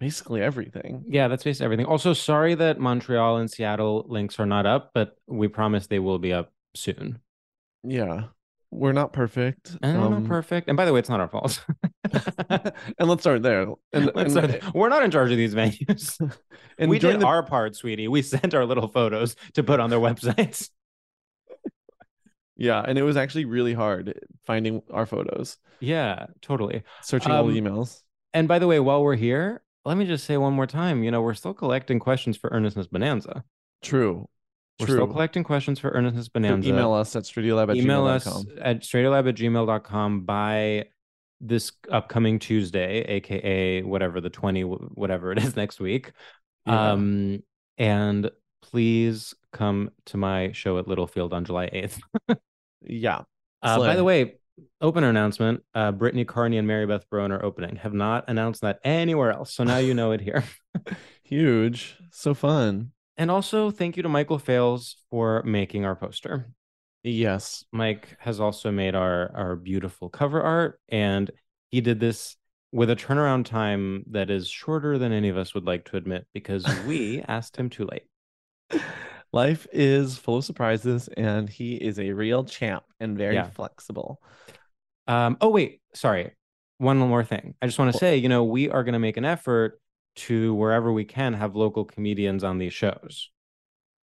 basically 0.00 0.42
everything. 0.42 1.04
Yeah, 1.06 1.28
that's 1.28 1.44
basically 1.44 1.66
everything. 1.66 1.86
Also, 1.86 2.12
sorry 2.12 2.56
that 2.56 2.80
Montreal 2.80 3.36
and 3.36 3.48
Seattle 3.48 4.04
links 4.08 4.40
are 4.40 4.46
not 4.46 4.66
up, 4.66 4.90
but 4.94 5.16
we 5.28 5.46
promise 5.46 5.86
they 5.86 6.00
will 6.00 6.18
be 6.18 6.32
up 6.32 6.52
soon. 6.74 7.20
Yeah, 7.84 8.24
we're 8.72 8.92
not 8.92 9.12
perfect. 9.12 9.76
And 9.82 9.94
they're 9.94 10.00
Um, 10.00 10.12
not 10.22 10.24
perfect. 10.24 10.66
And 10.68 10.76
by 10.76 10.84
the 10.86 10.92
way, 10.92 10.98
it's 10.98 11.08
not 11.08 11.20
our 11.20 11.28
fault. 11.28 11.64
and 12.10 13.08
let's 13.08 13.22
start 13.22 13.42
there. 13.42 13.66
And, 13.92 14.10
Let's 14.14 14.34
and, 14.34 14.50
start- 14.50 14.74
We're 14.74 14.88
not 14.88 15.04
in 15.04 15.10
charge 15.10 15.30
of 15.30 15.36
these 15.36 15.54
venues. 15.54 16.18
and 16.78 16.90
we 16.90 16.98
did 16.98 17.20
the- 17.20 17.26
our 17.26 17.42
part, 17.44 17.76
sweetie. 17.76 18.08
We 18.08 18.22
sent 18.22 18.54
our 18.54 18.64
little 18.64 18.88
photos 18.88 19.36
to 19.54 19.62
put 19.62 19.78
on 19.78 19.90
their 19.90 20.00
websites. 20.00 20.70
Yeah, 22.56 22.82
and 22.86 22.98
it 22.98 23.02
was 23.02 23.16
actually 23.16 23.44
really 23.44 23.72
hard 23.74 24.18
finding 24.46 24.82
our 24.90 25.06
photos, 25.06 25.56
Yeah, 25.80 26.26
totally. 26.42 26.82
searching 27.02 27.32
all 27.32 27.44
the 27.46 27.58
Um, 27.58 27.64
emails. 27.64 28.02
And 28.34 28.46
by 28.46 28.58
the 28.58 28.66
way, 28.66 28.78
while 28.78 29.02
we're 29.02 29.16
here, 29.16 29.62
let 29.84 29.96
me 29.96 30.04
just 30.06 30.24
say 30.24 30.36
one 30.36 30.52
more 30.52 30.66
time, 30.66 31.02
you 31.02 31.10
know, 31.10 31.22
we're 31.22 31.34
still 31.34 31.54
collecting 31.54 31.98
questions 31.98 32.36
for 32.36 32.50
Earnestness 32.50 32.86
Bonanza. 32.88 33.42
True. 33.82 34.28
We're 34.80 34.86
True. 34.86 34.96
still 34.96 35.06
collecting 35.06 35.44
questions 35.44 35.78
for 35.78 35.90
Earnestness 35.90 36.24
So 36.24 36.30
Bonanza. 36.34 36.68
email 36.68 36.92
us 36.92 37.14
at 37.14 37.24
straightiolab 37.24 37.70
at 37.70 37.76
email 37.76 38.06
us 38.06 38.24
gmail.com. 38.26 38.58
at 38.62 38.76
at 38.76 39.34
gmail.com 39.36 40.20
by 40.24 40.86
this 41.40 41.72
upcoming 41.90 42.38
Tuesday, 42.38 43.02
aka 43.02 43.82
whatever 43.82 44.20
the 44.20 44.30
20 44.30 44.62
whatever 44.62 45.30
it 45.32 45.38
is 45.38 45.56
next 45.62 45.78
week. 45.80 46.12
Yeah. 46.66 46.92
Um 46.92 47.42
and 47.78 48.30
please 48.62 49.34
come 49.52 49.90
to 50.06 50.16
my 50.16 50.52
show 50.52 50.78
at 50.78 50.86
Littlefield 50.88 51.32
on 51.32 51.44
July 51.44 51.68
8th. 51.68 52.00
Yeah. 52.84 53.22
Uh, 53.62 53.78
by 53.78 53.94
the 53.94 54.02
way, 54.02 54.34
opener 54.80 55.08
announcement, 55.08 55.62
uh 55.74 55.92
Brittany 55.92 56.24
Carney 56.24 56.58
and 56.58 56.66
Mary 56.66 56.84
Beth 56.86 57.08
Barone 57.08 57.30
are 57.30 57.44
opening. 57.44 57.76
Have 57.76 57.94
not 57.94 58.24
announced 58.26 58.62
that 58.62 58.80
anywhere 58.82 59.30
else. 59.30 59.54
So 59.54 59.62
now 59.62 59.78
you 59.78 59.94
know 59.94 60.10
it 60.10 60.20
here. 60.20 60.42
Huge. 61.22 61.96
So 62.10 62.34
fun. 62.34 62.90
And 63.22 63.30
also 63.30 63.70
thank 63.70 63.96
you 63.96 64.02
to 64.02 64.08
Michael 64.08 64.40
Fales 64.40 64.96
for 65.08 65.44
making 65.44 65.84
our 65.84 65.94
poster. 65.94 66.48
Yes. 67.04 67.64
Mike 67.70 68.16
has 68.18 68.40
also 68.40 68.72
made 68.72 68.96
our 68.96 69.30
our 69.36 69.54
beautiful 69.54 70.08
cover 70.08 70.42
art, 70.42 70.80
and 70.88 71.30
he 71.70 71.80
did 71.80 72.00
this 72.00 72.36
with 72.72 72.90
a 72.90 72.96
turnaround 72.96 73.44
time 73.44 74.02
that 74.10 74.28
is 74.28 74.48
shorter 74.48 74.98
than 74.98 75.12
any 75.12 75.28
of 75.28 75.36
us 75.36 75.54
would 75.54 75.64
like 75.64 75.84
to 75.84 75.96
admit 75.96 76.26
because 76.34 76.66
we 76.86 77.22
asked 77.28 77.56
him 77.56 77.70
too 77.70 77.86
late. 77.92 78.82
Life 79.32 79.68
is 79.72 80.18
full 80.18 80.38
of 80.38 80.44
surprises, 80.44 81.08
and 81.16 81.48
he 81.48 81.76
is 81.76 82.00
a 82.00 82.10
real 82.12 82.42
champ 82.42 82.82
and 82.98 83.16
very 83.16 83.36
Yeah. 83.36 83.50
flexible. 83.50 84.20
Um, 85.06 85.36
oh 85.40 85.50
wait, 85.50 85.80
sorry, 85.94 86.32
one 86.78 86.98
more 86.98 87.22
thing. 87.22 87.54
I 87.62 87.66
just 87.66 87.78
want 87.78 87.92
to 87.92 87.96
Well- 87.96 88.00
say, 88.00 88.16
you 88.16 88.28
know, 88.28 88.42
we 88.42 88.68
are 88.68 88.82
going 88.82 88.94
to 88.94 88.98
make 88.98 89.16
an 89.16 89.24
effort 89.24 89.78
to 90.16 90.54
wherever 90.54 90.92
we 90.92 91.04
can 91.04 91.32
have 91.34 91.56
local 91.56 91.84
comedians 91.84 92.44
on 92.44 92.58
these 92.58 92.72
shows, 92.74 93.30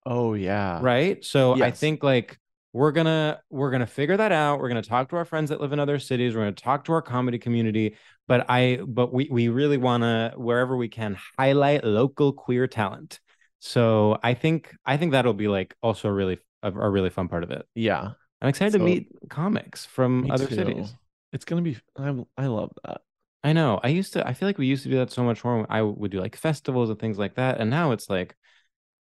Oh 0.05 0.35
yeah. 0.35 0.79
right? 0.83 1.25
So 1.25 1.61
I 1.62 1.71
think 1.71 2.03
like 2.03 2.38
we're 2.73 2.92
gonna 2.92 3.40
we're 3.51 3.71
gonna 3.71 3.87
figure 3.87 4.16
that 4.16 4.33
out. 4.33 4.61
We're 4.61 4.69
gonna 4.69 4.83
talk 4.83 5.09
to 5.11 5.16
our 5.16 5.25
friends 5.25 5.51
that 5.51 5.61
live 5.61 5.73
in 5.73 5.81
other 5.81 5.99
cities. 5.99 6.35
We're 6.35 6.42
gonna 6.42 6.53
talk 6.53 6.85
to 6.85 6.92
our 6.92 7.03
comedy 7.03 7.38
community. 7.38 7.97
But 8.29 8.47
I 8.49 8.81
but 8.87 9.12
we 9.12 9.29
we 9.31 9.49
really 9.49 9.79
wanna 9.79 10.33
wherever 10.37 10.77
we 10.77 10.88
can 10.88 11.16
highlight 11.38 11.85
local 11.85 12.33
queer 12.33 12.66
talent. 12.66 13.19
So 13.61 14.19
I 14.23 14.35
think 14.35 14.75
I 14.85 14.97
think 14.97 15.12
that'll 15.12 15.33
be 15.33 15.49
like 15.49 15.75
also 15.83 16.09
a 16.09 16.12
really 16.12 16.38
a, 16.62 16.69
a 16.71 16.90
really 16.90 17.11
fun 17.11 17.29
part 17.29 17.42
of 17.45 17.51
it. 17.51 17.66
Yeah. 17.75 18.11
I'm 18.42 18.49
excited 18.49 18.73
So- 18.73 18.79
to 18.79 18.85
meet 18.85 19.09
comics 19.31 19.87
from 19.87 20.23
Me 20.23 20.31
other 20.31 20.47
too. 20.47 20.55
cities. 20.55 20.95
It's 21.33 21.45
gonna 21.45 21.62
be. 21.62 21.79
I 21.99 22.14
I 22.37 22.47
love 22.47 22.71
that. 22.85 23.01
I 23.47 23.53
know. 23.53 23.79
I 23.85 23.89
used 23.91 24.13
to 24.15 24.27
I 24.27 24.33
feel 24.33 24.49
like 24.49 24.59
we 24.59 24.67
used 24.67 24.83
to 24.83 24.89
do 24.89 24.97
that 24.97 25.13
so 25.13 25.23
much 25.23 25.45
more. 25.45 25.65
I 25.71 25.81
would 25.81 26.11
do 26.11 26.19
like 26.19 26.35
festivals 26.35 26.91
and 26.91 26.99
things 26.99 27.17
like 27.17 27.37
that. 27.37 27.61
And 27.61 27.71
now 27.71 27.93
it's 27.93 28.11
like, 28.11 28.35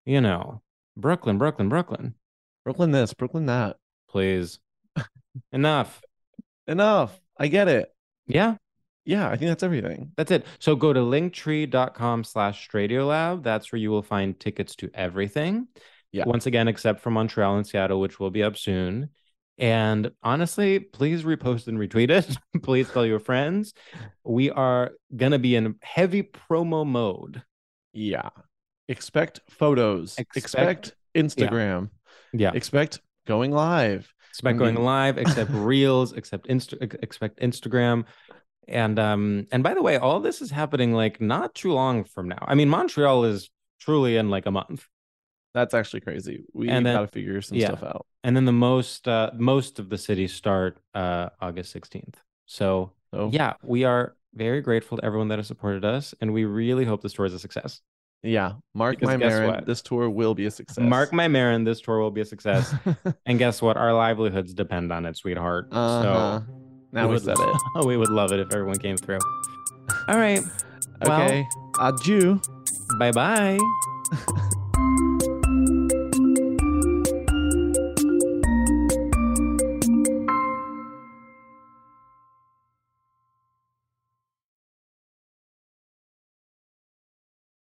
you 0.04 0.20
know, 0.20 0.62
Brooklyn, 0.96 1.36
Brooklyn, 1.36 1.68
Brooklyn. 1.68 2.14
Brooklyn 2.62 2.92
this, 2.92 3.12
Brooklyn 3.12 3.46
that. 3.46 3.78
Please. 4.08 4.60
Enough. 5.52 6.00
Enough. 6.68 7.20
I 7.36 7.48
get 7.48 7.66
it. 7.66 7.92
Yeah. 8.28 8.54
Yeah, 9.04 9.28
I 9.28 9.36
think 9.36 9.48
that's 9.48 9.64
everything. 9.64 10.12
That's 10.16 10.30
it. 10.30 10.46
So 10.60 10.76
go 10.76 10.92
to 10.92 11.00
linktree.com 11.00 12.22
slash 12.22 12.70
StraightioLab. 12.70 13.42
That's 13.42 13.72
where 13.72 13.80
you 13.80 13.90
will 13.90 14.04
find 14.04 14.38
tickets 14.38 14.76
to 14.76 14.90
everything. 14.94 15.66
Yeah. 16.12 16.22
Once 16.24 16.46
again, 16.46 16.68
except 16.68 17.00
for 17.00 17.10
Montreal 17.10 17.56
and 17.56 17.66
Seattle, 17.66 18.00
which 18.00 18.20
will 18.20 18.30
be 18.30 18.44
up 18.44 18.56
soon. 18.56 19.10
And 19.58 20.10
honestly, 20.22 20.78
please 20.80 21.22
repost 21.22 21.66
and 21.66 21.78
retweet 21.78 22.10
it. 22.10 22.36
please 22.62 22.90
tell 22.90 23.06
your 23.06 23.18
friends. 23.20 23.72
We 24.24 24.50
are 24.50 24.92
going 25.14 25.32
to 25.32 25.38
be 25.38 25.56
in 25.56 25.76
heavy 25.82 26.22
promo 26.22 26.86
mode. 26.86 27.42
Yeah. 27.92 28.28
Expect 28.88 29.40
photos. 29.48 30.16
Expect- 30.18 30.36
Expect, 30.36 30.94
Instagram. 31.14 31.90
Yeah. 32.32 32.52
Expect 32.54 33.00
going 33.26 33.50
live. 33.50 34.12
Expect 34.30 34.56
I 34.56 34.58
going 34.58 34.74
live, 34.76 35.16
except 35.16 35.50
reels, 35.54 36.12
except 36.12 36.48
Insta- 36.48 37.02
expect 37.02 37.40
Instagram. 37.40 38.04
And 38.68 38.98
um 38.98 39.46
and 39.52 39.62
by 39.62 39.74
the 39.74 39.82
way, 39.82 39.96
all 39.96 40.20
this 40.20 40.42
is 40.42 40.50
happening 40.50 40.92
like 40.92 41.20
not 41.20 41.54
too 41.54 41.72
long 41.72 42.04
from 42.04 42.28
now. 42.28 42.44
I 42.46 42.54
mean, 42.54 42.68
Montreal 42.68 43.24
is 43.24 43.48
truly 43.80 44.16
in 44.16 44.28
like 44.28 44.44
a 44.44 44.50
month. 44.50 44.86
That's 45.56 45.72
actually 45.72 46.00
crazy. 46.08 46.44
We 46.52 46.68
And 46.68 46.84
then- 46.84 46.94
gotta 46.96 47.08
figure 47.08 47.40
some 47.40 47.56
yeah. 47.58 47.68
stuff 47.72 47.82
out. 47.92 48.04
and 48.24 48.32
then 48.36 48.44
the 48.52 48.58
most 48.70 49.08
uh 49.08 49.30
most 49.54 49.78
of 49.80 49.86
the 49.92 49.96
cities 50.08 50.32
start 50.42 50.72
uh 50.94 51.26
august 51.46 51.68
16th 51.76 52.16
so 52.58 52.92
So 53.12 53.30
yeah 53.32 53.52
we 53.74 53.80
are 53.90 54.04
very 54.44 54.60
grateful 54.68 54.94
to 54.98 55.02
everyone 55.08 55.28
that 55.30 55.38
has 55.42 55.46
supported 55.46 55.84
us 55.96 56.04
and 56.20 56.28
we 56.36 56.42
really 56.44 56.84
hope 56.90 57.00
this 57.06 57.14
tour 57.16 57.26
is 57.30 57.34
a 57.34 57.38
success 57.48 57.80
yeah. 58.22 58.50
Mark 58.74 58.94
Because 58.98 59.12
my 59.12 59.18
Marin, 59.28 59.46
what? 59.50 59.66
this 59.70 59.80
tour 59.88 60.10
will 60.10 60.34
be 60.34 60.46
a 60.46 60.50
success. 60.50 60.82
mark 60.96 61.08
my 61.22 61.28
marin 61.36 61.60
this 61.70 61.80
tour 61.80 61.98
will 62.02 62.10
be 62.18 62.22
a 62.26 62.28
success 62.34 62.64
and 63.26 63.34
guess 63.38 63.62
what 63.62 63.76
our 63.76 63.92
livelihoods 63.94 64.52
depend 64.64 64.92
on 64.96 65.06
it 65.08 65.14
sweetheart 65.16 65.68
uh-huh. 65.70 66.02
so 66.02 66.44
now 66.96 67.06
we 67.08 67.14
would, 67.14 67.22
said 67.28 67.36
it. 67.38 67.56
we 67.90 67.96
would 67.96 68.10
love 68.20 68.30
it 68.34 68.40
if 68.44 68.48
everyone 68.52 68.78
came 68.86 68.96
through 69.04 69.20
all 70.08 70.18
right 70.26 70.42
Well- 71.06 71.22
Okay. 71.22 71.46
Adieu. 71.80 72.40
bye 72.98 73.12
bye 73.12 73.58